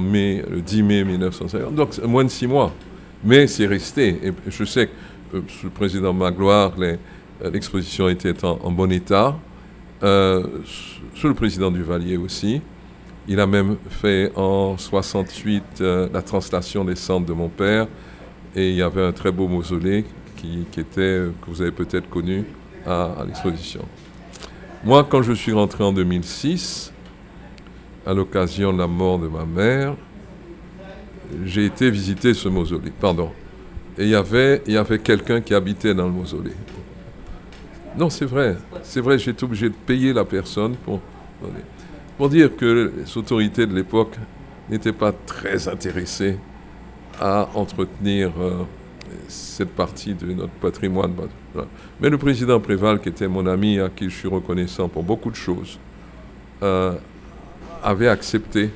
[0.00, 1.74] mai, le 10 mai 1950.
[1.74, 2.72] Donc moins de six mois.
[3.24, 4.08] Mais c'est resté.
[4.22, 4.88] Et je sais
[5.32, 6.72] que sous le président Magloire,
[7.52, 9.36] l'exposition était en, bon état.
[10.00, 12.60] Sous le président Duvalier aussi.
[13.28, 17.86] Il a même fait en 68 euh, la translation des cendres de mon père.
[18.56, 20.04] Et il y avait un très beau mausolée
[20.36, 22.44] qui était, que vous avez peut-être connu
[22.86, 23.82] à, à l'exposition.
[24.82, 26.92] Moi, quand je suis rentré en 2006,
[28.06, 29.94] à l'occasion de la mort de ma mère,
[31.44, 32.92] j'ai été visiter ce mausolée.
[33.00, 33.30] Pardon.
[33.98, 36.54] Et il y avait, il y avait quelqu'un qui habitait dans le mausolée.
[37.96, 38.56] Non, c'est vrai.
[38.82, 41.00] C'est vrai, été obligé de payer la personne pour,
[42.16, 44.16] pour dire que les autorités de l'époque
[44.68, 46.38] n'étaient pas très intéressées
[47.20, 48.62] à entretenir euh,
[49.28, 51.12] cette partie de notre patrimoine.
[52.00, 55.30] Mais le président Préval, qui était mon ami, à qui je suis reconnaissant pour beaucoup
[55.30, 55.78] de choses,
[56.62, 56.92] euh,
[57.82, 58.70] avait accepté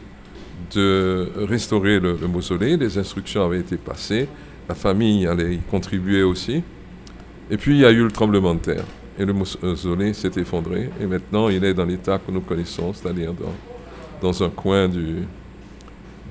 [0.75, 2.77] de restaurer le, le, mausolée.
[2.77, 4.29] Les instructions avaient été passées.
[4.69, 6.63] La famille allait y contribuer aussi.
[7.51, 8.85] Et puis il y a eu le tremblement de terre.
[9.19, 10.91] Et le mausolée s'est effondré.
[11.01, 13.55] Et maintenant, il est dans l'état que nous connaissons, c'est-à-dire dans,
[14.21, 15.19] dans un coin, du,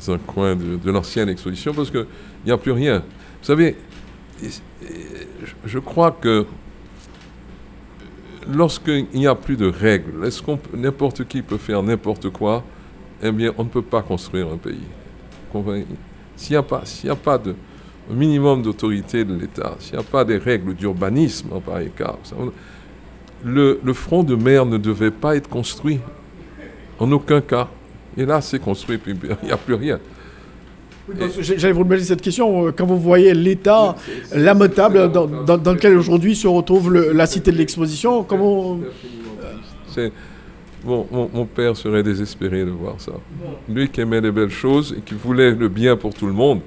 [0.08, 2.06] un coin de, l'ancienne exposition, parce qu'il
[2.46, 3.00] n'y a plus rien.
[3.00, 3.78] Vous savez,
[5.66, 6.46] je crois que
[8.52, 10.44] lorsqu'il n'y a plus de règles, est-ce
[10.76, 12.64] n'importe qui peut faire n'importe quoi
[13.22, 14.88] Eh bien, on ne peut pas construire un pays.
[16.36, 17.56] S'il n'y a pas, s'il a pas de
[18.10, 22.16] minimum d'autorité de l'État, s'il n'y a pas des règles d'urbanisme en pareil cas,
[23.44, 26.00] le, le front de mer ne devait pas être construit
[27.00, 27.68] en aucun cas.
[28.18, 30.00] Et là, c'est construit, puis il n'y a plus rien.
[31.40, 32.72] J'allais vous demander cette question.
[32.72, 33.96] Quand vous voyez l'état
[34.34, 38.80] lamentable dans, dans, dans, lequel aujourd'hui se retrouve le, la cité de l'exposition, comment.
[40.86, 43.14] Bon, mon, mon, père serait désespéré de voir ça.
[43.70, 46.60] Lui qui aimait les belles choses et qui voulait le bien pour tout le monde,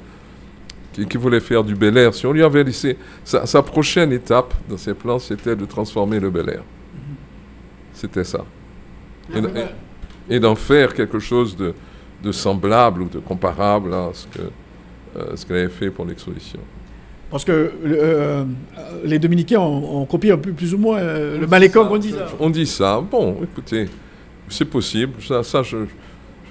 [0.96, 2.96] qui, qui voulait faire du Bel Air, si on lui avait laissé.
[3.24, 6.62] Sa, sa prochaine étape dans ses plans, c'était de transformer le Bel Air.
[7.92, 8.44] C'était ça.
[9.34, 11.74] Et, et d'en faire quelque chose de,
[12.22, 14.26] de semblable ou de comparable à ce
[15.18, 16.60] euh, qu'elle avait fait pour l'exposition.
[17.30, 18.44] Parce que euh,
[19.04, 22.12] les Dominicains ont, ont, copié un peu plus ou moins euh, le Malécom, on dit
[22.12, 22.26] ça.
[22.38, 23.00] On dit ça.
[23.00, 23.88] Bon, écoutez,
[24.48, 25.14] c'est possible.
[25.22, 25.78] Ça, ça je,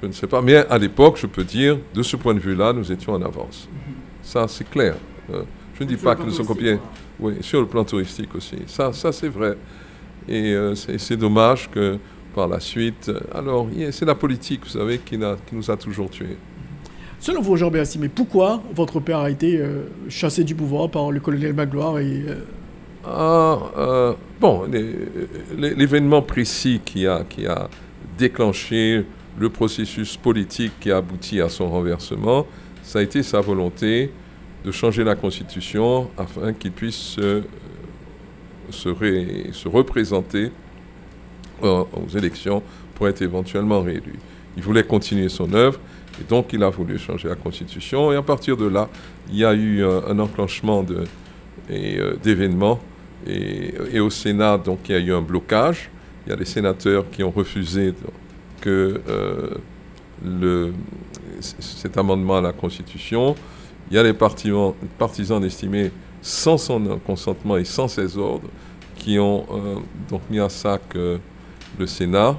[0.02, 0.42] je, ne sais pas.
[0.42, 3.70] Mais à l'époque, je peux dire, de ce point de vue-là, nous étions en avance.
[3.72, 4.05] Mm -hmm.
[4.26, 4.96] Ça, c'est clair.
[5.32, 5.44] Euh,
[5.78, 6.78] je ne dis pas que nous sommes copiés.
[7.20, 8.58] Oui, sur le plan touristique aussi.
[8.68, 9.56] Ça, ça c'est vrai.
[10.28, 11.98] Et c'est dommage que
[12.36, 13.10] par la suite.
[13.34, 16.38] Alors, c'est la politique, vous savez, qui, a, qui, nous a toujours tués.
[17.20, 21.12] Selon vous, Jean Bercy, mais pourquoi votre père a été euh, chassé du pouvoir par
[21.12, 22.36] le colonel Magloire et, euh...
[23.06, 24.66] ah, euh, Bon,
[25.58, 27.70] l'événement précis qui a, qui a
[28.18, 29.06] déclenché
[29.40, 32.46] le processus politique qui a abouti à son renversement,
[32.86, 34.12] ça a été sa volonté
[34.64, 37.42] de changer la Constitution afin qu'il puisse se,
[38.70, 40.52] se, ré, se représenter
[41.62, 42.62] aux élections
[42.94, 44.14] pour être éventuellement réélu.
[44.56, 45.80] Il voulait continuer son œuvre
[46.22, 48.14] et donc il a voulu changer la Constitution.
[48.14, 48.88] Et à partir de là,
[49.30, 50.86] il y a eu un, enclenchement
[52.24, 52.80] d'événements.
[53.28, 55.90] Et, et, au Sénat, donc il y a eu un blocage.
[56.26, 57.96] Il y a des sénateurs qui ont refusé
[58.62, 59.50] que euh,
[60.24, 60.74] le,
[61.42, 63.36] cet amendement à la Constitution.
[63.90, 68.50] Il y a des partisans, estimés sans son consentement et sans ses ordres
[68.96, 69.76] qui ont euh,
[70.10, 71.18] donc mis à sac euh,
[71.78, 72.38] le Sénat.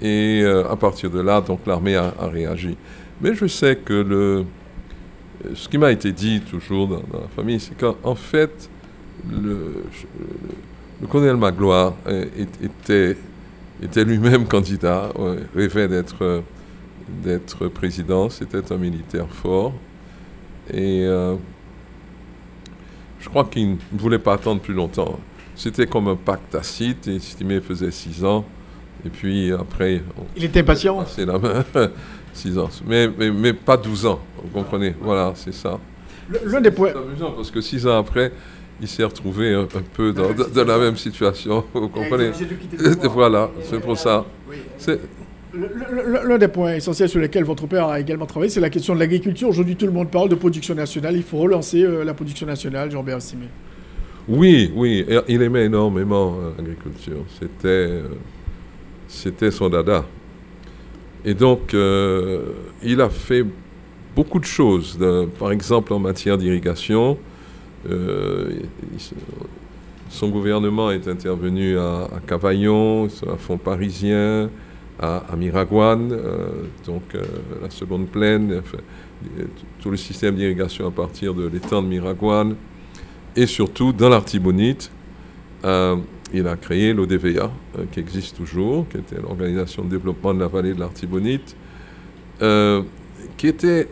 [0.00, 2.76] Et euh, à partir de là, donc l'armée a, réagi.
[3.20, 4.44] Mais je sais que le,
[5.54, 8.70] ce qui m'a été dit toujours dans, la famille, c'est qu'en fait,
[9.30, 9.82] le,
[11.10, 11.94] colonel Magloire
[12.62, 13.16] était,
[14.04, 15.10] lui-même candidat,
[15.54, 16.42] rêvait d'être
[17.22, 18.28] d'être président.
[18.30, 19.72] C'était un militaire fort.
[20.72, 21.34] Et euh,
[23.18, 25.18] je crois qu'il ne voulait pas attendre plus longtemps.
[25.54, 28.44] C'était comme un pacte tacite, estimé faisait six ans.
[29.04, 30.02] Et puis après.
[30.36, 31.64] Il était patient C'est la main.
[32.32, 32.68] six ans.
[32.86, 35.78] Mais, mais, mais, pas 12 ans, vous comprenez Voilà, c'est ça.
[36.44, 36.90] L'un des points.
[36.92, 38.32] C'est amusant parce que six ans après,
[38.80, 42.30] il s'est retrouvé un, un peu dans, dans, dans, la même situation, vous comprenez
[43.02, 44.24] Voilà, c'est pour ça.
[45.52, 49.00] L'un des points essentiels sur lesquels votre père a également travaillé, c'est la question de
[49.00, 49.48] l'agriculture.
[49.48, 51.16] Aujourd'hui, tout le monde parle de production nationale.
[51.16, 53.46] Il faut relancer euh, la production nationale, Jean-Bert Simé.
[54.28, 57.24] Oui, oui, il aimait énormément euh, l'agriculture.
[57.40, 58.02] C'était, euh,
[59.08, 60.04] c'était son dada.
[61.24, 63.44] Et donc, il a fait
[64.16, 64.98] beaucoup de choses.
[65.38, 67.18] Par exemple, en matière d'irrigation,
[70.08, 74.48] son gouvernement est intervenu à, Cavaillon, à Fond Parisien,
[75.00, 76.48] à, Miragouane, euh,
[76.86, 77.02] donc
[77.62, 78.82] la seconde plaine, enfin,
[79.80, 82.56] tout le système d'irrigation à partir de l'étang de Miragouane.
[83.34, 84.90] Et surtout dans l'Artibonite,
[85.64, 85.96] euh,
[86.32, 90.48] il a créé l'ODVA, euh, qui existe toujours, qui était l'Organisation de développement de la
[90.48, 91.56] vallée de l'Artibonite,
[92.42, 92.82] euh,
[93.36, 93.88] qui était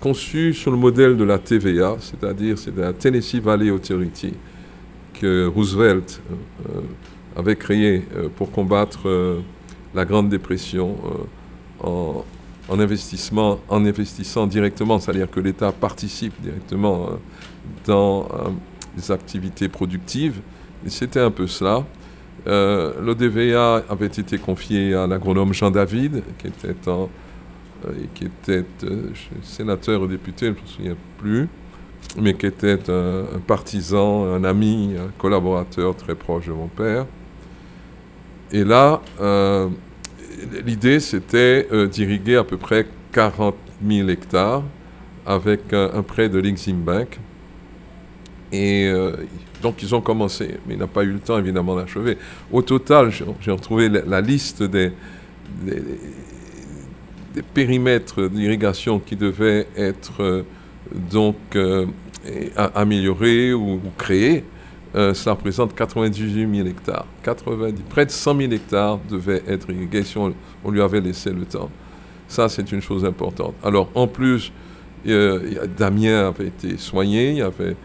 [0.00, 4.34] conçu sur le modèle de la TVA, c'est-à-dire c'est la Tennessee Valley Authority
[5.14, 6.20] que Roosevelt
[6.68, 6.80] euh,
[7.36, 8.02] avait créé
[8.36, 9.08] pour combattre
[9.96, 10.96] la Grande Dépression
[11.82, 12.24] en,
[12.68, 17.08] investissement, en investissant directement, c'est-à-dire que l'État participe directement
[17.86, 18.28] dans
[18.96, 20.40] les activités productives.
[20.84, 21.84] Et c'était un peu cela.
[22.46, 27.06] Euh, L'ODVA avait été confié à l'agronome Jean David, qui était, euh,
[28.14, 29.10] qui était euh,
[29.42, 31.48] sénateur ou député, je ne me souviens plus,
[32.20, 37.06] mais qui était un, partisan, un ami, un collaborateur très proche de mon père.
[38.52, 39.00] Et là,
[40.64, 43.54] l'idée, c'était d'irriguer à peu près 40
[43.86, 44.62] 000 hectares
[45.24, 47.18] avec un, prêt de l'Exim Bank.
[48.52, 48.90] Et
[49.62, 52.18] donc ils ont commencé, mais il n'a pas eu le temps évidemment d'achever.
[52.52, 54.92] Au total, j'ai retrouvé la, liste des,
[57.54, 60.42] périmètres d'irrigation qui devaient être euh,
[61.10, 61.86] donc euh,
[62.74, 64.44] améliorés ou, créés.
[64.96, 67.06] Euh, ça représente 98 000 hectares.
[67.22, 70.32] 90, près de 100 000 hectares devaient être irrigués si on,
[70.70, 71.70] lui avait laissé le temps.
[72.28, 73.54] Ça, c'est une chose importante.
[73.62, 74.52] Alors, en plus,
[75.04, 77.76] Damien avait été soigné, il y avait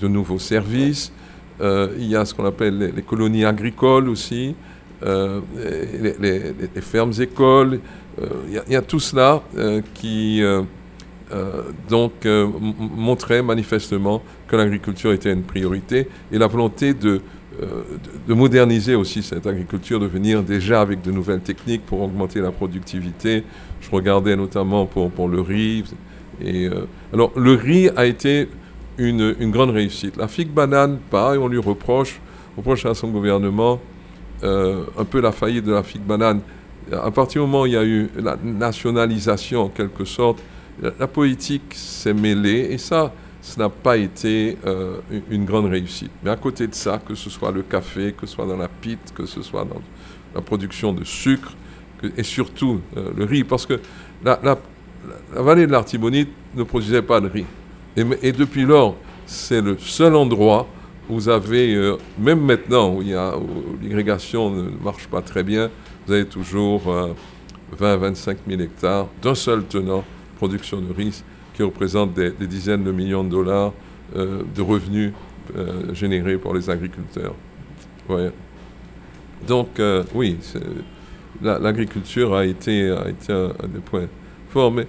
[0.00, 1.12] de, nouveaux services.
[1.60, 4.54] Euh, il y a ce qu'on appelle les, colonies agricoles aussi,
[5.02, 5.40] euh,
[6.20, 7.80] les, fermes écoles.
[8.20, 9.42] Euh, il, y a, tout cela
[9.94, 10.42] qui
[11.88, 12.26] donc
[12.78, 17.20] montrait manifestement que l'agriculture était une priorité et la volonté de,
[18.26, 22.50] de, moderniser aussi cette agriculture, de venir déjà avec de nouvelles techniques pour augmenter la
[22.50, 23.44] productivité.
[23.80, 25.84] Je regardais notamment pour, pour le riz.
[26.42, 26.70] Et,
[27.12, 28.48] alors le riz a été
[28.98, 30.16] une, grande réussite.
[30.16, 32.20] La figue banane, pareil, on lui reproche,
[32.56, 33.80] reproche à son gouvernement
[34.42, 36.40] euh, un peu la faillite de la figue banane.
[36.92, 40.42] À partir du moment où il y a eu la nationalisation, en quelque sorte,
[40.80, 44.98] la, politique s'est mêlée et ça, ce n'a pas été euh,
[45.30, 46.10] une grande réussite.
[46.22, 48.68] Mais à côté de ça, que ce soit le café, que ce soit dans la
[48.68, 49.80] pite, que ce soit dans
[50.34, 51.54] la production de sucre,
[52.16, 53.80] et surtout euh, le riz, parce que
[54.24, 54.58] la, la
[55.42, 57.46] vallée de l'Artibonite ne produisait pas de riz.
[58.22, 60.68] Et, depuis lors, c'est le seul endroit
[61.08, 63.02] où vous avez, euh, même maintenant où
[63.80, 65.70] l'irrigation ne marche pas très bien,
[66.06, 66.82] vous avez toujours
[67.76, 70.04] 20-25 000 hectares d'un seul tenant,
[70.38, 71.22] production de riz,
[71.54, 73.72] qui représente des, dizaines de millions de dollars
[74.16, 75.12] euh, de revenus
[75.56, 77.34] euh, générés pour les agriculteurs.
[79.46, 79.80] Donc,
[80.14, 80.38] oui,
[81.42, 84.08] l'agriculture a été, a été un, un, des points
[84.48, 84.72] forts.
[84.72, 84.86] Mais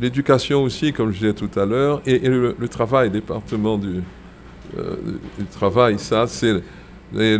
[0.00, 4.00] l'éducation aussi, comme je disais tout à l'heure, et, le, travail, le département du,
[4.78, 4.96] euh,
[5.38, 6.62] du travail, ça, c'est
[7.12, 7.38] la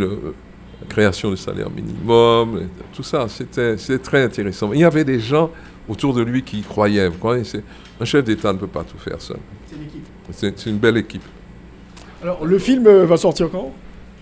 [0.89, 4.73] création du salaire minimum, tout ça, c'était très intéressant.
[4.73, 5.51] Il y avait des gens
[5.91, 7.09] autour de lui qui y croyaient.
[7.09, 7.43] Vous croyez?
[8.01, 9.39] Un chef d'État ne peut pas tout faire seul.
[9.67, 10.07] C'est une équipe.
[10.31, 11.25] C'est une belle équipe.
[12.23, 13.73] Alors, le film euh, va sortir quand?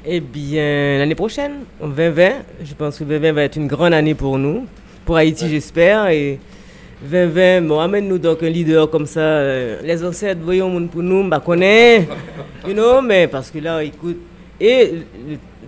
[0.06, 2.30] Eh bien, l'année prochaine, en 2020.
[2.64, 4.66] Je pense que 2020 va être une grande année pour nous,
[5.04, 6.08] pour Haïti, j'espère.
[6.08, 6.38] Et
[7.02, 9.20] 2020, bon, amène-nous donc un leader comme ça.
[9.20, 12.08] Euh, les ancêtres, voyons pour nous, bah connaît,
[12.66, 14.18] you know, mais parce que là, écoute,
[14.60, 14.94] et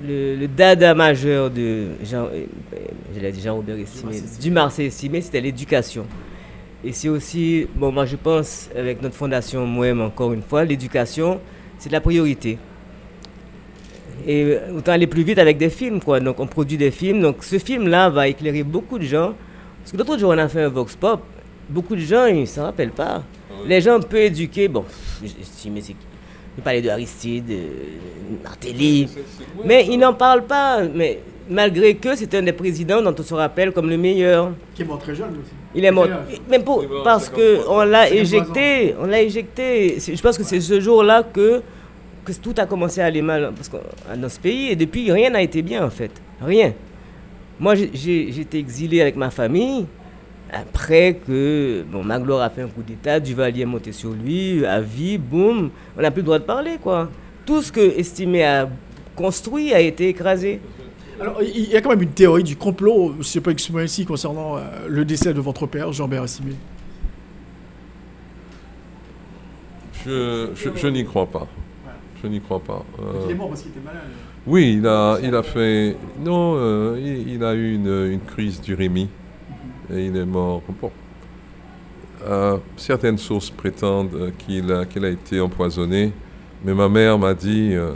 [0.02, 2.46] le, dada majeur de Jean, euh,
[3.14, 6.06] je l'ai dit Jean-Robert Estimé, du Marseille Estimé, c'était l'éducation.
[6.82, 11.40] Et c'est aussi, bon, moi je pense, avec notre fondation moi-même, encore une fois, l'éducation,
[11.78, 12.58] c'est la priorité.
[14.26, 16.20] Et autant aller plus vite avec des films, quoi.
[16.20, 17.20] Donc on produit des films.
[17.20, 19.34] Donc ce film-là va éclairer beaucoup de gens
[19.80, 21.22] parce que l'autre jour, on a fait un Vox Pop.
[21.68, 23.22] Beaucoup de gens, ils ne s'en rappellent pas.
[23.50, 24.84] Ah Les gens peu éduqués, bon,
[25.22, 25.94] j'estime, c'est
[26.60, 27.50] il parlait de Aristide,
[28.44, 29.08] Martelly,
[29.64, 30.82] mais ils n'en parlent pas.
[30.94, 34.52] Mais malgré que c'est un des présidents dont on se rappelle comme le meilleur.
[34.74, 35.52] Qui est mort très jeune aussi.
[35.74, 36.06] Il est mort,
[36.50, 39.96] même pour, parce que on l'a éjecté, on l'a éjecté.
[39.98, 41.62] Je pense que c'est ce jour-là que,
[42.24, 43.70] que tout a commencé à aller mal parce
[44.16, 46.74] dans ce pays et depuis rien n'a été bien en fait, rien.
[47.58, 49.86] Moi, j'ai été exilé avec ma famille.
[50.52, 54.80] Après que bon, Magloire a fait un coup d'état, Duvalier est monté sur lui, à
[54.80, 57.08] vie, boum, on n'a plus le droit de parler, quoi.
[57.46, 58.68] Tout ce que Estimé a
[59.14, 60.60] construit a été écrasé.
[61.20, 63.84] Alors, il y a quand même une théorie du complot, je ne sais pas exprimer
[63.84, 66.54] ici, concernant euh, le décès de votre père, Jean-Bert Estimé.
[70.04, 71.46] Je, je, n'y crois pas.
[72.22, 72.84] Je n'y crois pas.
[73.26, 74.00] il est mort parce qu'il était malade.
[74.46, 75.96] Oui, il a, il a fait.
[76.24, 79.10] Non, euh, il, a eu une, une crise d'urémie
[79.92, 80.62] et il est mort.
[80.80, 80.90] Bon.
[82.26, 86.12] Euh, certaines sources prétendent qu'il a, qu'il a été empoisonné,
[86.64, 87.70] mais ma mère m'a dit.
[87.74, 87.92] Euh,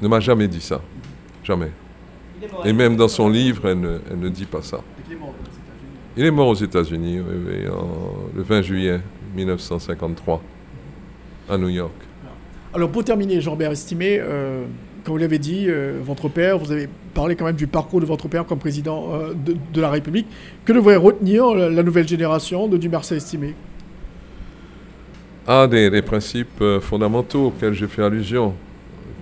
[0.00, 0.80] ne m'a jamais dit ça.
[1.44, 1.70] Jamais.
[2.64, 4.80] Et même dans son livre, elle ne, elle ne dit pas ça.
[6.16, 9.00] Il est mort aux États-Unis le 20 juillet
[9.34, 10.42] 1953
[11.48, 11.94] à New York.
[12.74, 14.64] Alors pour terminer, Jean-Bert Estimé, euh,
[15.04, 18.06] comme vous l'avez dit, euh, votre père, vous avez parlé quand même du parcours de
[18.06, 20.26] votre père comme président euh, de, la République.
[20.64, 23.54] Que devrait retenir la, nouvelle génération de Dumarcet Estimé?
[25.46, 28.54] Un des, principes fondamentaux auxquels j'ai fait allusion,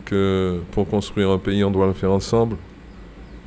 [0.04, 2.56] que pour construire un pays, on doit le faire ensemble,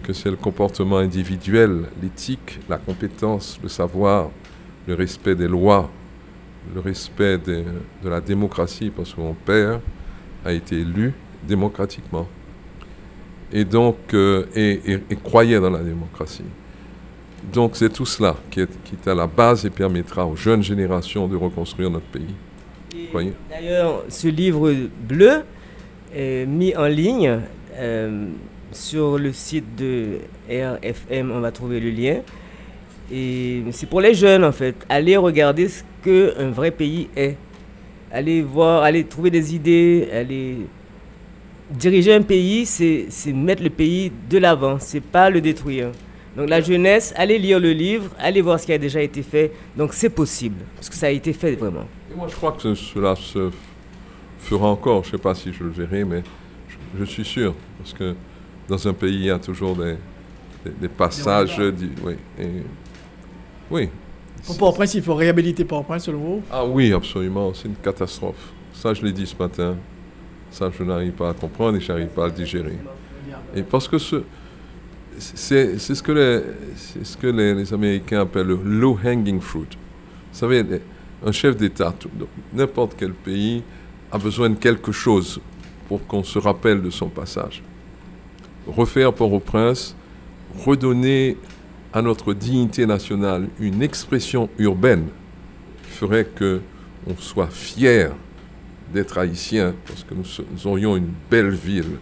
[0.01, 4.29] que c'est le comportement individuel, l'éthique, la compétence, le savoir,
[4.88, 5.89] le respect des lois,
[6.73, 7.63] le respect de,
[8.03, 9.79] la démocratie, parce que mon père
[10.45, 11.13] a été élu
[11.48, 12.28] démocratiquement.
[13.52, 16.44] Et donc, euh, et, croyait dans la démocratie.
[17.52, 20.64] Donc c'est tout cela qui est, qui est, à la base et permettra aux jeunes
[20.64, 22.34] générations de reconstruire notre pays.
[23.50, 24.74] D'ailleurs, ce livre
[25.08, 25.44] bleu
[26.16, 27.41] est mis en ligne
[27.76, 28.28] euh,
[28.72, 30.20] sur le site de
[30.50, 32.22] RFM, on va trouver le lien.
[33.12, 34.76] Et c'est pour les jeunes en fait.
[34.89, 37.36] Allez regarder ce qu'un vrai pays est.
[38.12, 40.58] Allez voir, allez trouver des idées, allez
[41.74, 45.91] diriger un pays, c'est mettre le pays de l'avant, c'est pas le détruire.
[46.36, 49.51] Donc la jeunesse, allez lire le livre, allez voir ce qui a déjà été fait.
[49.78, 51.86] Donc c'est possible, parce que ça a été fait vraiment.
[52.11, 53.51] Et moi je crois que cela se
[54.39, 56.24] fera encore, je ne sais pas si je le verrai, mais
[56.99, 58.15] je, suis sûr, parce que
[58.67, 59.95] dans un pays, il y a toujours des,
[60.80, 61.59] des, passages.
[62.03, 62.15] oui,
[63.69, 63.89] oui.
[64.45, 66.41] Pour Port-au-Prince, il faut réhabiliter Port-au-Prince, selon vous?
[66.51, 68.51] Ah oui, absolument, c'est une catastrophe.
[68.74, 69.78] Ça, je l'ai dit ce matin.
[70.54, 72.78] Ça, je n'arrive pas à comprendre et je n'arrive pas à le digérer.
[73.56, 74.24] Et parce que ce,
[75.18, 79.66] c'est, ce que, les, ce que les, Américains appellent le low-hanging fruit.
[79.72, 80.64] Vous savez,
[81.26, 81.91] un chef d'État,
[82.54, 83.64] n'importe quel pays,
[84.12, 85.41] a besoin de quelque chose
[85.88, 87.64] pour qu'on se rappelle de son passage.
[88.68, 89.95] Refaire Port-au-Prince,
[90.64, 91.36] redonner
[91.93, 95.08] à notre dignité nationale une expression urbaine
[95.82, 96.62] ferait que
[97.08, 98.12] on soit fier
[98.94, 101.98] d'être haïtien, parce que nous, aurions une belle ville,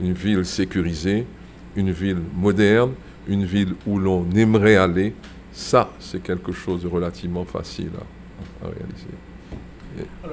[0.00, 1.26] une ville sécurisée,
[1.76, 2.92] une ville moderne,
[3.26, 5.14] une ville où l'on aimerait aller,
[5.52, 7.90] ça, c'est quelque chose de relativement facile
[8.62, 9.06] à, réaliser.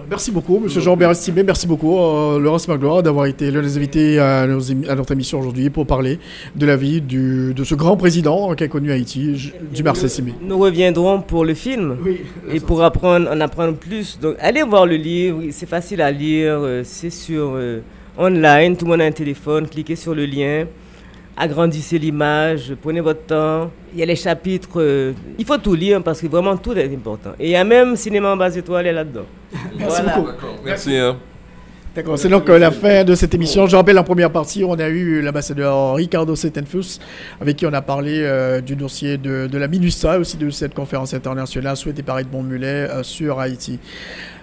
[0.09, 0.67] Merci beaucoup, M.
[0.69, 1.43] Jean-Bert Estimé.
[1.43, 5.85] Merci beaucoup, euh, Laurence Magloire, d'avoir été l'un des invités à, notre émission aujourd'hui pour
[5.85, 6.19] parler
[6.55, 10.33] de la vie de ce grand président qui a connu Haïti, du Marseille Estimé.
[10.41, 11.97] Nous reviendrons pour le film
[12.51, 14.19] et pour apprendre, en apprendre plus.
[14.19, 17.81] Donc, allez voir le livre, c'est facile à lire, euh, c'est sur euh,
[18.17, 20.65] online, tout le monde a un téléphone, cliquez sur le lien
[21.37, 23.71] agrandissez l'image, prenez votre temps.
[23.93, 26.93] Il y a les chapitres, euh, il faut tout lire parce que vraiment tout est
[26.93, 27.31] important.
[27.39, 29.25] Et il y a même Cinéma en base étoile là-dedans.
[29.77, 30.47] Merci beaucoup.
[30.63, 30.95] Merci.
[30.95, 31.17] Hein.
[31.93, 33.67] D'accord, c'est donc euh, la fin de cette émission.
[33.67, 36.99] Je rappelle en première partie, on a eu l'ambassadeur Ricardo Setenfus,
[37.41, 41.13] avec qui on a parlé euh, du dossier de, la MINUSA, aussi de cette conférence
[41.13, 43.77] internationale souhaitée par Edmond Mulet sur Haïti.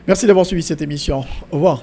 [0.06, 1.24] Merci d'avoir suivi cette émission.
[1.50, 1.82] Au revoir.